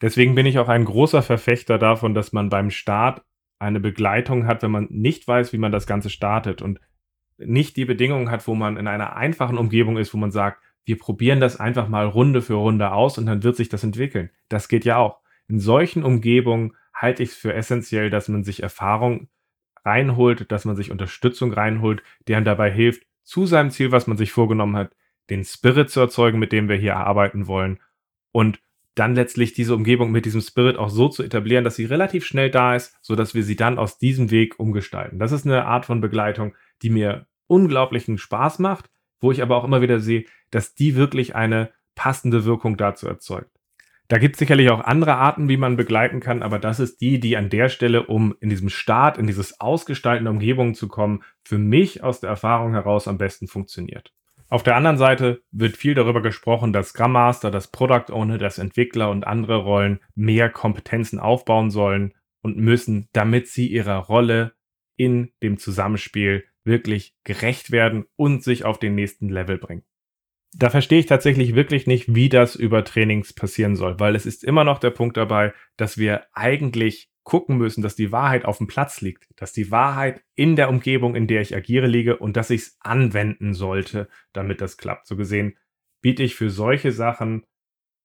Deswegen 0.00 0.34
bin 0.34 0.46
ich 0.46 0.58
auch 0.58 0.68
ein 0.68 0.84
großer 0.84 1.22
Verfechter 1.22 1.78
davon, 1.78 2.14
dass 2.14 2.32
man 2.32 2.50
beim 2.50 2.70
Start 2.70 3.24
eine 3.58 3.80
Begleitung 3.80 4.46
hat, 4.46 4.62
wenn 4.62 4.70
man 4.70 4.86
nicht 4.90 5.26
weiß, 5.26 5.52
wie 5.52 5.58
man 5.58 5.72
das 5.72 5.86
Ganze 5.86 6.10
startet 6.10 6.62
und 6.62 6.80
nicht 7.38 7.76
die 7.76 7.84
Bedingungen 7.84 8.30
hat, 8.30 8.46
wo 8.46 8.54
man 8.54 8.76
in 8.76 8.86
einer 8.86 9.16
einfachen 9.16 9.58
Umgebung 9.58 9.96
ist, 9.96 10.12
wo 10.12 10.18
man 10.18 10.30
sagt, 10.30 10.62
wir 10.84 10.98
probieren 10.98 11.40
das 11.40 11.60
einfach 11.60 11.88
mal 11.88 12.06
Runde 12.06 12.42
für 12.42 12.54
Runde 12.54 12.92
aus 12.92 13.18
und 13.18 13.26
dann 13.26 13.42
wird 13.42 13.56
sich 13.56 13.68
das 13.68 13.84
entwickeln. 13.84 14.30
Das 14.48 14.68
geht 14.68 14.84
ja 14.84 14.96
auch. 14.96 15.20
In 15.46 15.60
solchen 15.60 16.02
Umgebungen 16.02 16.74
halte 16.94 17.22
ich 17.22 17.30
es 17.30 17.36
für 17.36 17.54
essentiell, 17.54 18.10
dass 18.10 18.28
man 18.28 18.44
sich 18.44 18.62
Erfahrung 18.62 19.28
reinholt, 19.84 20.50
dass 20.50 20.64
man 20.64 20.76
sich 20.76 20.90
Unterstützung 20.90 21.52
reinholt, 21.52 22.02
einem 22.28 22.44
dabei 22.44 22.70
hilft, 22.70 23.06
zu 23.22 23.46
seinem 23.46 23.70
Ziel, 23.70 23.92
was 23.92 24.06
man 24.06 24.16
sich 24.16 24.32
vorgenommen 24.32 24.76
hat, 24.76 24.96
den 25.30 25.44
Spirit 25.44 25.90
zu 25.90 26.00
erzeugen, 26.00 26.38
mit 26.38 26.52
dem 26.52 26.68
wir 26.68 26.76
hier 26.76 26.96
arbeiten 26.96 27.46
wollen 27.46 27.78
und 28.32 28.60
dann 28.98 29.14
letztlich 29.14 29.52
diese 29.52 29.74
Umgebung 29.74 30.10
mit 30.10 30.24
diesem 30.24 30.40
Spirit 30.40 30.76
auch 30.76 30.90
so 30.90 31.08
zu 31.08 31.22
etablieren, 31.22 31.62
dass 31.62 31.76
sie 31.76 31.84
relativ 31.84 32.24
schnell 32.26 32.50
da 32.50 32.74
ist, 32.74 32.96
so 33.00 33.14
dass 33.14 33.34
wir 33.34 33.44
sie 33.44 33.54
dann 33.54 33.78
aus 33.78 33.98
diesem 33.98 34.30
Weg 34.30 34.58
umgestalten. 34.58 35.20
Das 35.20 35.30
ist 35.30 35.46
eine 35.46 35.66
Art 35.66 35.86
von 35.86 36.00
Begleitung, 36.00 36.54
die 36.82 36.90
mir 36.90 37.27
unglaublichen 37.48 38.18
Spaß 38.18 38.60
macht, 38.60 38.90
wo 39.20 39.32
ich 39.32 39.42
aber 39.42 39.56
auch 39.56 39.64
immer 39.64 39.82
wieder 39.82 39.98
sehe, 39.98 40.24
dass 40.50 40.74
die 40.74 40.94
wirklich 40.94 41.34
eine 41.34 41.72
passende 41.96 42.44
Wirkung 42.44 42.76
dazu 42.76 43.08
erzeugt. 43.08 43.50
Da 44.06 44.16
gibt 44.16 44.36
es 44.36 44.38
sicherlich 44.38 44.70
auch 44.70 44.80
andere 44.80 45.16
Arten, 45.16 45.50
wie 45.50 45.58
man 45.58 45.76
begleiten 45.76 46.20
kann, 46.20 46.42
aber 46.42 46.58
das 46.58 46.80
ist 46.80 47.02
die, 47.02 47.20
die 47.20 47.36
an 47.36 47.50
der 47.50 47.68
Stelle, 47.68 48.06
um 48.06 48.34
in 48.40 48.48
diesem 48.48 48.70
Start, 48.70 49.18
in 49.18 49.26
dieses 49.26 49.60
Ausgestalten 49.60 50.24
der 50.24 50.32
Umgebung 50.32 50.74
zu 50.74 50.88
kommen, 50.88 51.22
für 51.44 51.58
mich 51.58 52.02
aus 52.02 52.20
der 52.20 52.30
Erfahrung 52.30 52.72
heraus 52.72 53.06
am 53.06 53.18
besten 53.18 53.48
funktioniert. 53.48 54.14
Auf 54.48 54.62
der 54.62 54.76
anderen 54.76 54.96
Seite 54.96 55.42
wird 55.50 55.76
viel 55.76 55.92
darüber 55.92 56.22
gesprochen, 56.22 56.72
dass 56.72 56.90
Scrum 56.90 57.12
Master, 57.12 57.50
das 57.50 57.70
Product 57.70 58.10
Owner, 58.10 58.38
das 58.38 58.56
Entwickler 58.56 59.10
und 59.10 59.26
andere 59.26 59.56
Rollen 59.56 60.00
mehr 60.14 60.48
Kompetenzen 60.48 61.18
aufbauen 61.18 61.70
sollen 61.70 62.14
und 62.40 62.56
müssen, 62.56 63.08
damit 63.12 63.48
sie 63.48 63.66
ihrer 63.66 63.98
Rolle 63.98 64.52
in 64.96 65.32
dem 65.42 65.58
Zusammenspiel 65.58 66.44
wirklich 66.68 67.16
gerecht 67.24 67.72
werden 67.72 68.04
und 68.14 68.44
sich 68.44 68.64
auf 68.64 68.78
den 68.78 68.94
nächsten 68.94 69.28
Level 69.28 69.58
bringen. 69.58 69.82
Da 70.54 70.70
verstehe 70.70 71.00
ich 71.00 71.06
tatsächlich 71.06 71.54
wirklich 71.54 71.86
nicht, 71.86 72.14
wie 72.14 72.28
das 72.28 72.54
über 72.54 72.84
Trainings 72.84 73.32
passieren 73.32 73.74
soll, 73.74 73.98
weil 73.98 74.14
es 74.14 74.24
ist 74.24 74.44
immer 74.44 74.64
noch 74.64 74.78
der 74.78 74.90
Punkt 74.90 75.16
dabei, 75.16 75.52
dass 75.76 75.98
wir 75.98 76.26
eigentlich 76.32 77.10
gucken 77.22 77.58
müssen, 77.58 77.82
dass 77.82 77.96
die 77.96 78.12
Wahrheit 78.12 78.46
auf 78.46 78.56
dem 78.56 78.68
Platz 78.68 79.02
liegt, 79.02 79.28
dass 79.36 79.52
die 79.52 79.70
Wahrheit 79.70 80.22
in 80.34 80.56
der 80.56 80.70
Umgebung, 80.70 81.14
in 81.14 81.26
der 81.26 81.42
ich 81.42 81.54
agiere, 81.54 81.86
liege 81.86 82.16
und 82.16 82.38
dass 82.38 82.48
ich 82.48 82.62
es 82.62 82.76
anwenden 82.80 83.52
sollte, 83.52 84.08
damit 84.32 84.62
das 84.62 84.78
klappt. 84.78 85.06
So 85.06 85.16
gesehen 85.16 85.58
biete 86.00 86.22
ich 86.22 86.36
für 86.36 86.48
solche 86.48 86.92
Sachen 86.92 87.44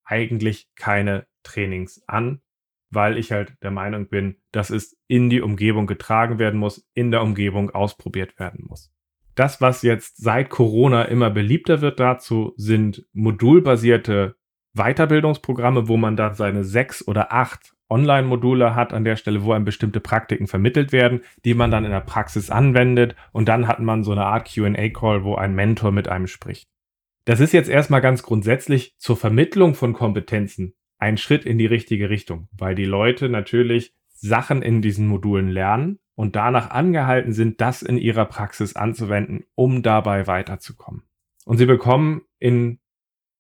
eigentlich 0.04 0.68
keine 0.76 1.26
Trainings 1.44 2.04
an, 2.08 2.42
weil 2.94 3.18
ich 3.18 3.32
halt 3.32 3.56
der 3.62 3.72
Meinung 3.72 4.08
bin, 4.08 4.38
dass 4.52 4.70
es 4.70 4.98
in 5.08 5.30
die 5.30 5.42
Umgebung 5.42 5.88
getragen 5.88 6.40
werden 6.40 6.60
muss, 6.60 6.88
in 6.94 7.12
der 7.12 7.22
Umgebung 7.22 7.70
ausprobiert 7.72 8.40
werden 8.40 8.66
muss. 8.68 8.92
Das, 9.36 9.62
was 9.62 9.82
jetzt 9.82 10.18
seit 10.18 10.50
Corona 10.50 11.04
immer 11.04 11.30
beliebter 11.30 11.82
wird 11.82 12.00
dazu, 12.00 12.54
sind 12.56 13.06
modulbasierte 13.14 14.36
Weiterbildungsprogramme, 14.74 15.88
wo 15.88 15.98
man 15.98 16.16
dann 16.16 16.36
seine 16.36 16.64
sechs 16.64 17.08
oder 17.08 17.32
acht 17.32 17.74
Online-Module 17.90 18.76
hat 18.76 18.92
an 18.94 19.04
der 19.04 19.16
Stelle, 19.18 19.44
wo 19.44 19.54
einem 19.54 19.66
bestimmte 19.66 20.00
Praktiken 20.00 20.48
vermittelt 20.48 20.92
werden, 20.92 21.22
die 21.46 21.54
man 21.54 21.70
dann 21.70 21.86
in 21.86 21.92
der 21.92 22.00
Praxis 22.00 22.50
anwendet 22.50 23.16
und 23.32 23.48
dann 23.48 23.68
hat 23.68 23.80
man 23.80 24.04
so 24.04 24.12
eine 24.12 24.26
Art 24.26 24.52
QA-Call, 24.52 25.24
wo 25.24 25.36
ein 25.36 25.54
Mentor 25.54 25.92
mit 25.92 26.08
einem 26.08 26.28
spricht. 26.28 26.68
Das 27.26 27.40
ist 27.40 27.54
jetzt 27.54 27.70
erstmal 27.70 28.02
ganz 28.02 28.24
grundsätzlich 28.24 28.96
zur 28.98 29.16
Vermittlung 29.16 29.76
von 29.76 29.94
Kompetenzen 29.94 30.74
ein 31.04 31.18
Schritt 31.18 31.44
in 31.44 31.58
die 31.58 31.66
richtige 31.66 32.10
Richtung, 32.10 32.48
weil 32.58 32.76
die 32.76 32.86
Leute 32.86 33.28
natürlich 33.28 33.94
Sachen 34.14 34.62
in 34.62 34.82
diesen 34.82 35.06
Modulen 35.06 35.50
lernen 35.50 36.00
und 36.16 36.38
danach 36.38 36.70
angehalten 36.70 37.34
sind, 37.34 37.60
das 37.60 37.82
in 37.82 37.98
ihrer 37.98 38.24
Praxis 38.24 38.78
anzuwenden, 38.78 39.44
um 39.54 39.84
dabei 39.84 40.28
weiterzukommen. 40.28 41.04
Und 41.44 41.58
sie 41.58 41.66
bekommen 41.66 42.22
in 42.40 42.80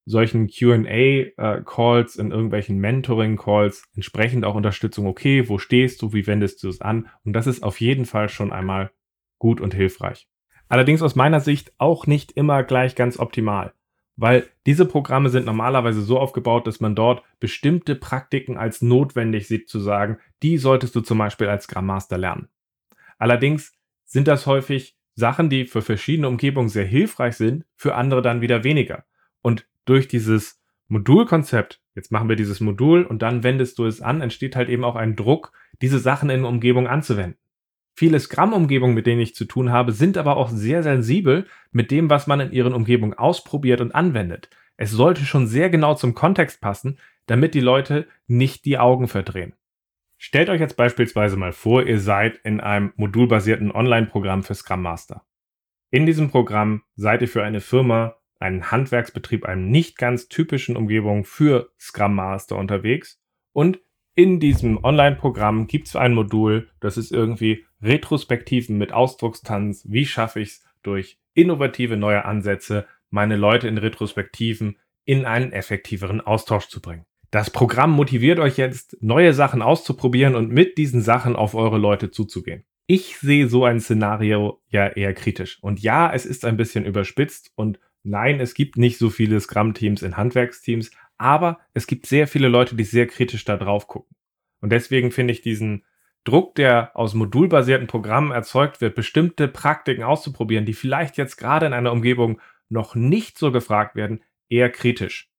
solchen 0.04 0.50
QA-Calls, 0.50 2.18
äh, 2.18 2.22
in 2.22 2.32
irgendwelchen 2.32 2.80
Mentoring-Calls 2.80 3.86
entsprechend 3.96 4.44
auch 4.44 4.56
Unterstützung. 4.56 5.08
Okay, 5.08 5.48
wo 5.48 5.58
stehst 5.58 6.02
du? 6.02 6.12
Wie 6.12 6.28
wendest 6.28 6.62
du 6.64 6.68
es 6.68 6.82
an? 6.82 7.08
Und 7.24 7.32
das 7.32 7.48
ist 7.48 7.64
auf 7.64 7.80
jeden 7.80 8.04
Fall 8.04 8.28
schon 8.28 8.52
einmal 8.52 8.92
gut 9.40 9.62
und 9.62 9.74
hilfreich. 9.74 10.28
Allerdings 10.68 11.02
aus 11.02 11.16
meiner 11.16 11.40
Sicht 11.40 11.72
auch 11.78 12.08
nicht 12.08 12.34
immer 12.34 12.64
gleich 12.64 12.96
ganz 12.96 13.18
optimal, 13.20 13.74
weil 14.16 14.48
diese 14.66 14.86
Programme 14.86 15.30
sind 15.30 15.46
normalerweise 15.46 16.02
so 16.02 16.20
aufgebaut, 16.20 16.68
dass 16.68 16.80
man 16.80 16.96
dort 16.96 17.24
bestimmte 17.40 17.96
Praktiken 17.96 18.58
als 18.58 18.82
notwendig 18.82 19.48
sieht 19.48 19.70
zu 19.70 19.80
sagen, 19.80 20.18
die 20.44 20.58
solltest 20.58 20.96
du 20.96 21.02
zum 21.02 21.18
Beispiel 21.18 21.48
als 21.48 21.64
Scrum 21.66 21.86
Master 21.86 22.18
lernen. 22.18 22.48
Allerdings 23.18 23.74
sind 24.06 24.28
das 24.28 24.46
häufig 24.46 24.96
Sachen, 25.16 25.50
die 25.50 25.66
für 25.66 25.82
verschiedene 25.82 26.28
Umgebungen 26.28 26.70
sehr 26.70 26.86
hilfreich 26.86 27.36
sind, 27.36 27.66
für 27.76 27.96
andere 27.96 28.22
dann 28.22 28.42
wieder 28.42 28.64
weniger. 28.64 29.06
Und 29.42 29.68
durch 29.86 30.08
dieses 30.08 30.62
Modulkonzept, 30.88 31.82
jetzt 31.96 32.12
machen 32.12 32.30
wir 32.30 32.36
dieses 32.36 32.60
Modul 32.60 33.04
und 33.04 33.22
dann 33.22 33.44
wendest 33.44 33.80
du 33.80 33.86
es 33.86 34.02
an, 34.02 34.22
entsteht 34.22 34.56
halt 34.56 34.70
eben 34.70 34.84
auch 34.84 34.96
ein 34.96 35.16
Druck, 35.16 35.52
diese 35.82 36.00
Sachen 36.00 36.30
in 36.30 36.42
der 36.42 36.50
Umgebung 36.50 36.88
anzuwenden. 36.88 37.38
Viele 37.96 38.20
Scrum-Umgebungen, 38.20 38.96
mit 38.96 39.06
denen 39.06 39.22
ich 39.22 39.36
zu 39.36 39.46
tun 39.46 39.72
habe, 39.72 39.92
sind 39.92 40.18
aber 40.18 40.38
auch 40.38 40.50
sehr 40.50 40.82
sensibel 40.82 41.46
mit 41.72 41.92
dem, 41.92 42.10
was 42.10 42.26
man 42.26 42.40
in 42.40 42.52
ihren 42.52 42.74
Umgebungen 42.74 43.14
ausprobiert 43.14 43.82
und 43.82 43.94
anwendet. 43.94 44.50
Es 44.78 44.92
sollte 44.92 45.26
schon 45.26 45.46
sehr 45.46 45.70
genau 45.70 45.94
zum 45.94 46.16
Kontext 46.16 46.60
passen, 46.60 46.98
damit 47.28 47.54
die 47.54 47.60
Leute 47.60 48.08
nicht 48.28 48.66
die 48.66 48.80
Augen 48.80 49.08
verdrehen. 49.08 49.54
Stellt 50.18 50.50
euch 50.50 50.60
jetzt 50.60 50.78
beispielsweise 50.78 51.38
mal 51.38 51.52
vor, 51.52 51.86
ihr 51.86 52.00
seid 52.00 52.38
in 52.44 52.60
einem 52.62 52.94
modulbasierten 52.96 53.72
Online-Programm 53.72 54.44
für 54.44 54.56
Scrum 54.56 54.82
Master. 54.82 55.24
In 55.92 56.06
diesem 56.06 56.30
Programm 56.30 56.84
seid 56.96 57.22
ihr 57.22 57.28
für 57.28 57.44
eine 57.44 57.62
Firma 57.62 58.16
einen 58.40 58.72
Handwerksbetrieb, 58.72 59.46
einem 59.46 59.70
nicht 59.70 59.98
ganz 59.98 60.28
typischen 60.28 60.76
Umgebung 60.76 61.24
für 61.24 61.72
Scrum 61.80 62.16
Master 62.16 62.58
unterwegs. 62.58 63.22
Und 63.52 63.80
in 64.16 64.40
diesem 64.40 64.84
Online-Programm 64.84 65.68
gibt 65.68 65.88
es 65.88 65.96
ein 65.96 66.14
Modul, 66.14 66.70
das 66.80 66.98
ist 66.98 67.12
irgendwie 67.12 67.66
Retrospektiven 67.82 68.78
mit 68.78 68.94
Ausdruckstanz. 68.94 69.86
Wie 69.90 70.06
schaffe 70.06 70.40
ich 70.40 70.50
es 70.50 70.64
durch 70.84 71.18
innovative 71.34 71.98
neue 71.98 72.26
Ansätze, 72.26 72.86
meine 73.10 73.36
Leute 73.36 73.68
in 73.68 73.78
Retrospektiven 73.78 74.78
in 75.06 75.26
einen 75.26 75.52
effektiveren 75.52 76.22
Austausch 76.22 76.68
zu 76.68 76.82
bringen? 76.82 77.06
Das 77.32 77.50
Programm 77.50 77.92
motiviert 77.92 78.40
euch 78.40 78.58
jetzt, 78.58 78.98
neue 79.02 79.34
Sachen 79.34 79.64
auszuprobieren 79.64 80.36
und 80.36 80.52
mit 80.52 80.78
diesen 80.78 81.02
Sachen 81.02 81.36
auf 81.36 81.56
eure 81.56 81.80
Leute 81.80 82.12
zuzugehen. 82.12 82.64
Ich 82.86 83.18
sehe 83.18 83.48
so 83.48 83.66
ein 83.66 83.80
Szenario 83.80 84.62
ja 84.68 84.88
eher 84.88 85.14
kritisch. 85.14 85.58
Und 85.64 85.82
ja, 85.82 86.14
es 86.14 86.28
ist 86.28 86.46
ein 86.46 86.58
bisschen 86.58 86.86
überspitzt 86.86 87.52
und 87.56 87.80
Nein, 88.06 88.42
es 88.42 88.54
gibt 88.54 88.78
nicht 88.78 88.98
so 88.98 89.10
viele 89.10 89.40
Scrum-Teams 89.40 90.02
in 90.02 90.18
Handwerksteams, 90.18 90.92
aber 91.24 91.60
es 91.74 91.88
gibt 91.88 92.06
sehr 92.06 92.28
viele 92.28 92.50
Leute, 92.50 92.76
die 92.76 92.84
sehr 92.84 93.08
kritisch 93.08 93.46
da 93.46 93.56
drauf 93.56 93.88
gucken. 93.88 94.14
Und 94.60 94.72
deswegen 94.72 95.10
finde 95.10 95.32
ich 95.32 95.42
diesen 95.42 95.86
Druck, 96.26 96.56
der 96.56 96.92
aus 96.96 97.14
modulbasierten 97.14 97.88
Programmen 97.88 98.32
erzeugt 98.32 98.82
wird, 98.82 98.94
bestimmte 98.94 99.48
Praktiken 99.48 100.04
auszuprobieren, 100.04 100.66
die 100.66 100.74
vielleicht 100.74 101.16
jetzt 101.18 101.38
gerade 101.38 101.66
in 101.66 101.74
einer 101.74 101.94
Umgebung 101.94 102.42
noch 102.68 102.94
nicht 102.96 103.38
so 103.38 103.54
gefragt 103.54 103.96
werden, 103.96 104.22
eher 104.50 104.70
kritisch. 104.70 105.30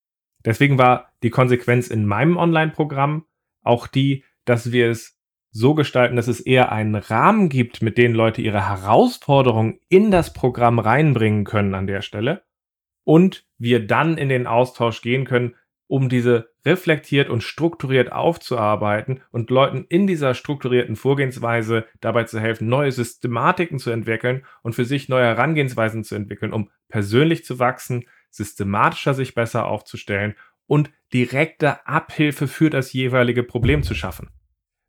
Deswegen 0.45 0.79
war 0.79 1.13
die 1.23 1.31
Konsequenz 1.31 1.89
in 1.89 2.07
meinem 2.07 2.39
Online-Programm 2.39 3.27
auch 3.63 3.87
die, 3.87 4.25
dass 4.47 4.73
wir 4.73 4.91
es 4.91 5.19
so 5.51 5.75
gestalten, 5.75 6.17
dass 6.17 6.29
es 6.29 6.41
eher 6.41 6.73
einen 6.73 6.95
Rahmen 6.95 7.51
gibt, 7.51 7.83
mit 7.83 7.99
dem 7.99 8.15
Leute 8.15 8.41
ihre 8.41 8.69
Herausforderungen 8.69 9.81
in 9.89 10.11
das 10.11 10.33
Programm 10.33 10.79
reinbringen 10.79 11.45
können 11.45 11.75
an 11.75 11.87
der 11.87 12.01
Stelle 12.01 12.43
und 13.05 13.47
wir 13.59 13.87
dann 13.87 14.17
in 14.17 14.31
den 14.31 14.47
Austausch 14.47 15.03
gehen 15.03 15.25
können, 15.25 15.55
um 15.87 16.09
diese 16.09 16.49
reflektiert 16.65 17.29
und 17.29 17.43
strukturiert 17.43 18.11
aufzuarbeiten 18.11 19.21
und 19.31 19.51
Leuten 19.51 19.85
in 19.89 20.07
dieser 20.07 20.35
strukturierten 20.35 20.97
Vorgehensweise 20.97 21.87
dabei 22.01 22.25
zu 22.25 22.41
helfen, 22.41 22.69
neue 22.69 22.91
Systematiken 22.91 23.79
zu 23.79 23.91
entwickeln 23.91 24.45
und 24.63 24.75
für 24.75 24.85
sich 24.85 25.09
neue 25.09 25.25
Herangehensweisen 25.25 26.05
zu 26.05 26.15
entwickeln, 26.15 26.53
um 26.53 26.71
persönlich 26.89 27.45
zu 27.45 27.59
wachsen, 27.59 28.05
systematischer 28.31 29.15
sich 29.15 29.35
besser 29.35 29.67
aufzustellen 29.67 30.35
und 30.67 30.91
direkte 31.13 31.87
Abhilfe 31.87 32.49
für 32.49 32.71
das 32.71 32.93
jeweilige 32.93 33.43
Problem 33.43 33.83
zu 33.83 33.95
schaffen. 33.95 34.31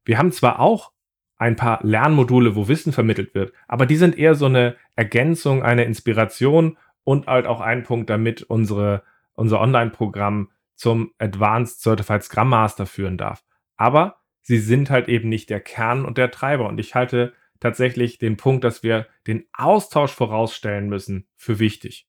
Wir 0.05 0.17
haben 0.17 0.31
zwar 0.31 0.59
auch 0.59 0.91
ein 1.37 1.57
paar 1.57 1.79
Lernmodule, 1.83 2.55
wo 2.55 2.67
Wissen 2.69 2.93
vermittelt 2.93 3.35
wird, 3.35 3.51
aber 3.67 3.85
die 3.85 3.97
sind 3.97 4.17
eher 4.17 4.35
so 4.35 4.45
eine 4.45 4.77
Ergänzung, 4.95 5.63
eine 5.63 5.83
Inspiration 5.83 6.77
und 7.03 7.27
halt 7.27 7.45
auch 7.45 7.59
ein 7.59 7.83
Punkt, 7.83 8.09
damit 8.09 8.43
unsere, 8.43 9.03
unser 9.33 9.59
Online-Programm 9.59 10.49
zum 10.75 11.11
Advanced 11.17 11.81
Certified 11.81 12.23
Scrum 12.23 12.49
Master 12.49 12.85
führen 12.85 13.17
darf. 13.17 13.43
Aber 13.77 14.17
sie 14.41 14.59
sind 14.59 14.89
halt 14.89 15.07
eben 15.07 15.29
nicht 15.29 15.49
der 15.49 15.59
Kern 15.59 16.05
und 16.05 16.17
der 16.17 16.31
Treiber. 16.31 16.67
Und 16.67 16.79
ich 16.79 16.95
halte 16.95 17.33
tatsächlich 17.59 18.17
den 18.17 18.37
Punkt, 18.37 18.63
dass 18.63 18.83
wir 18.83 19.07
den 19.27 19.45
Austausch 19.53 20.11
vorausstellen 20.11 20.87
müssen, 20.87 21.27
für 21.35 21.59
wichtig. 21.59 22.07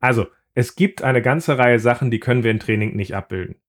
Also, 0.00 0.26
es 0.54 0.74
gibt 0.74 1.02
eine 1.02 1.22
ganze 1.22 1.58
Reihe 1.58 1.78
Sachen, 1.78 2.10
die 2.10 2.20
können 2.20 2.42
wir 2.42 2.50
im 2.50 2.58
Training 2.58 2.96
nicht 2.96 3.14
abbilden. 3.14 3.60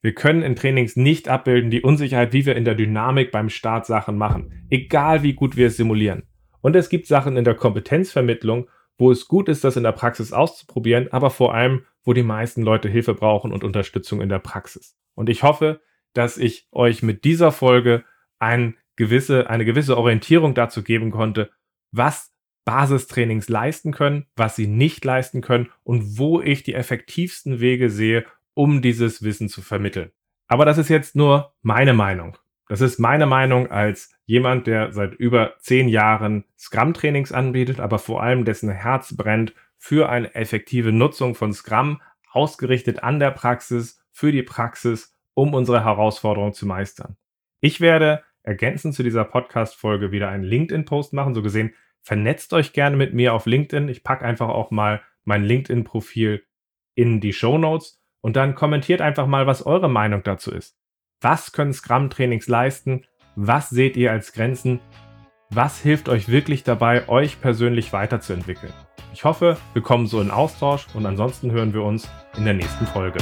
Wir 0.00 0.14
können 0.14 0.42
in 0.42 0.54
Trainings 0.54 0.94
nicht 0.94 1.28
abbilden 1.28 1.70
die 1.70 1.82
Unsicherheit, 1.82 2.32
wie 2.32 2.46
wir 2.46 2.54
in 2.54 2.64
der 2.64 2.76
Dynamik 2.76 3.32
beim 3.32 3.48
Start 3.48 3.86
Sachen 3.86 4.16
machen, 4.16 4.66
egal 4.70 5.24
wie 5.24 5.32
gut 5.32 5.56
wir 5.56 5.66
es 5.66 5.76
simulieren. 5.76 6.22
Und 6.60 6.76
es 6.76 6.88
gibt 6.88 7.06
Sachen 7.06 7.36
in 7.36 7.44
der 7.44 7.54
Kompetenzvermittlung, 7.54 8.68
wo 8.96 9.10
es 9.10 9.26
gut 9.26 9.48
ist, 9.48 9.64
das 9.64 9.76
in 9.76 9.82
der 9.82 9.92
Praxis 9.92 10.32
auszuprobieren, 10.32 11.08
aber 11.10 11.30
vor 11.30 11.54
allem, 11.54 11.84
wo 12.08 12.14
die 12.14 12.22
meisten 12.22 12.62
Leute 12.62 12.88
Hilfe 12.88 13.12
brauchen 13.12 13.52
und 13.52 13.64
Unterstützung 13.64 14.22
in 14.22 14.30
der 14.30 14.38
Praxis. 14.38 14.96
Und 15.14 15.28
ich 15.28 15.42
hoffe, 15.42 15.82
dass 16.14 16.38
ich 16.38 16.66
euch 16.72 17.02
mit 17.02 17.24
dieser 17.24 17.52
Folge 17.52 18.02
ein 18.38 18.78
gewisse, 18.96 19.50
eine 19.50 19.66
gewisse 19.66 19.98
Orientierung 19.98 20.54
dazu 20.54 20.82
geben 20.82 21.10
konnte, 21.10 21.50
was 21.92 22.32
Basistrainings 22.64 23.50
leisten 23.50 23.92
können, 23.92 24.24
was 24.36 24.56
sie 24.56 24.66
nicht 24.66 25.04
leisten 25.04 25.42
können 25.42 25.68
und 25.82 26.16
wo 26.16 26.40
ich 26.40 26.62
die 26.62 26.72
effektivsten 26.72 27.60
Wege 27.60 27.90
sehe, 27.90 28.24
um 28.54 28.80
dieses 28.80 29.22
Wissen 29.22 29.50
zu 29.50 29.60
vermitteln. 29.60 30.10
Aber 30.46 30.64
das 30.64 30.78
ist 30.78 30.88
jetzt 30.88 31.14
nur 31.14 31.52
meine 31.60 31.92
Meinung. 31.92 32.38
Das 32.70 32.80
ist 32.80 32.98
meine 32.98 33.26
Meinung 33.26 33.70
als 33.70 34.14
jemand, 34.24 34.66
der 34.66 34.94
seit 34.94 35.12
über 35.12 35.56
zehn 35.58 35.88
Jahren 35.88 36.44
Scrum-Trainings 36.58 37.32
anbietet, 37.32 37.80
aber 37.80 37.98
vor 37.98 38.22
allem 38.22 38.46
dessen 38.46 38.70
Herz 38.70 39.14
brennt 39.14 39.52
für 39.78 40.08
eine 40.08 40.34
effektive 40.34 40.92
Nutzung 40.92 41.34
von 41.34 41.52
Scrum, 41.52 42.02
ausgerichtet 42.30 43.02
an 43.02 43.18
der 43.18 43.30
Praxis, 43.30 44.04
für 44.12 44.32
die 44.32 44.42
Praxis, 44.42 45.14
um 45.34 45.54
unsere 45.54 45.84
Herausforderung 45.84 46.52
zu 46.52 46.66
meistern. 46.66 47.16
Ich 47.60 47.80
werde 47.80 48.24
ergänzend 48.42 48.94
zu 48.94 49.02
dieser 49.02 49.24
Podcast-Folge 49.24 50.10
wieder 50.10 50.28
einen 50.28 50.44
LinkedIn-Post 50.44 51.12
machen. 51.12 51.34
So 51.34 51.42
gesehen, 51.42 51.74
vernetzt 52.02 52.52
euch 52.52 52.72
gerne 52.72 52.96
mit 52.96 53.14
mir 53.14 53.34
auf 53.34 53.46
LinkedIn. 53.46 53.88
Ich 53.88 54.02
packe 54.02 54.24
einfach 54.24 54.48
auch 54.48 54.70
mal 54.70 55.02
mein 55.24 55.44
LinkedIn-Profil 55.44 56.44
in 56.94 57.20
die 57.20 57.32
Show 57.32 57.58
Notes 57.58 58.02
und 58.20 58.36
dann 58.36 58.54
kommentiert 58.54 59.00
einfach 59.00 59.26
mal, 59.26 59.46
was 59.46 59.64
eure 59.64 59.88
Meinung 59.88 60.22
dazu 60.22 60.50
ist. 60.50 60.76
Was 61.20 61.52
können 61.52 61.72
Scrum-Trainings 61.72 62.48
leisten? 62.48 63.04
Was 63.36 63.70
seht 63.70 63.96
ihr 63.96 64.10
als 64.10 64.32
Grenzen? 64.32 64.80
Was 65.50 65.80
hilft 65.80 66.10
euch 66.10 66.28
wirklich 66.28 66.62
dabei, 66.62 67.08
euch 67.08 67.40
persönlich 67.40 67.94
weiterzuentwickeln? 67.94 68.74
Ich 69.14 69.24
hoffe, 69.24 69.56
wir 69.72 69.80
kommen 69.80 70.06
so 70.06 70.20
in 70.20 70.30
Austausch 70.30 70.86
und 70.92 71.06
ansonsten 71.06 71.50
hören 71.50 71.72
wir 71.72 71.82
uns 71.84 72.06
in 72.36 72.44
der 72.44 72.52
nächsten 72.52 72.86
Folge. 72.86 73.18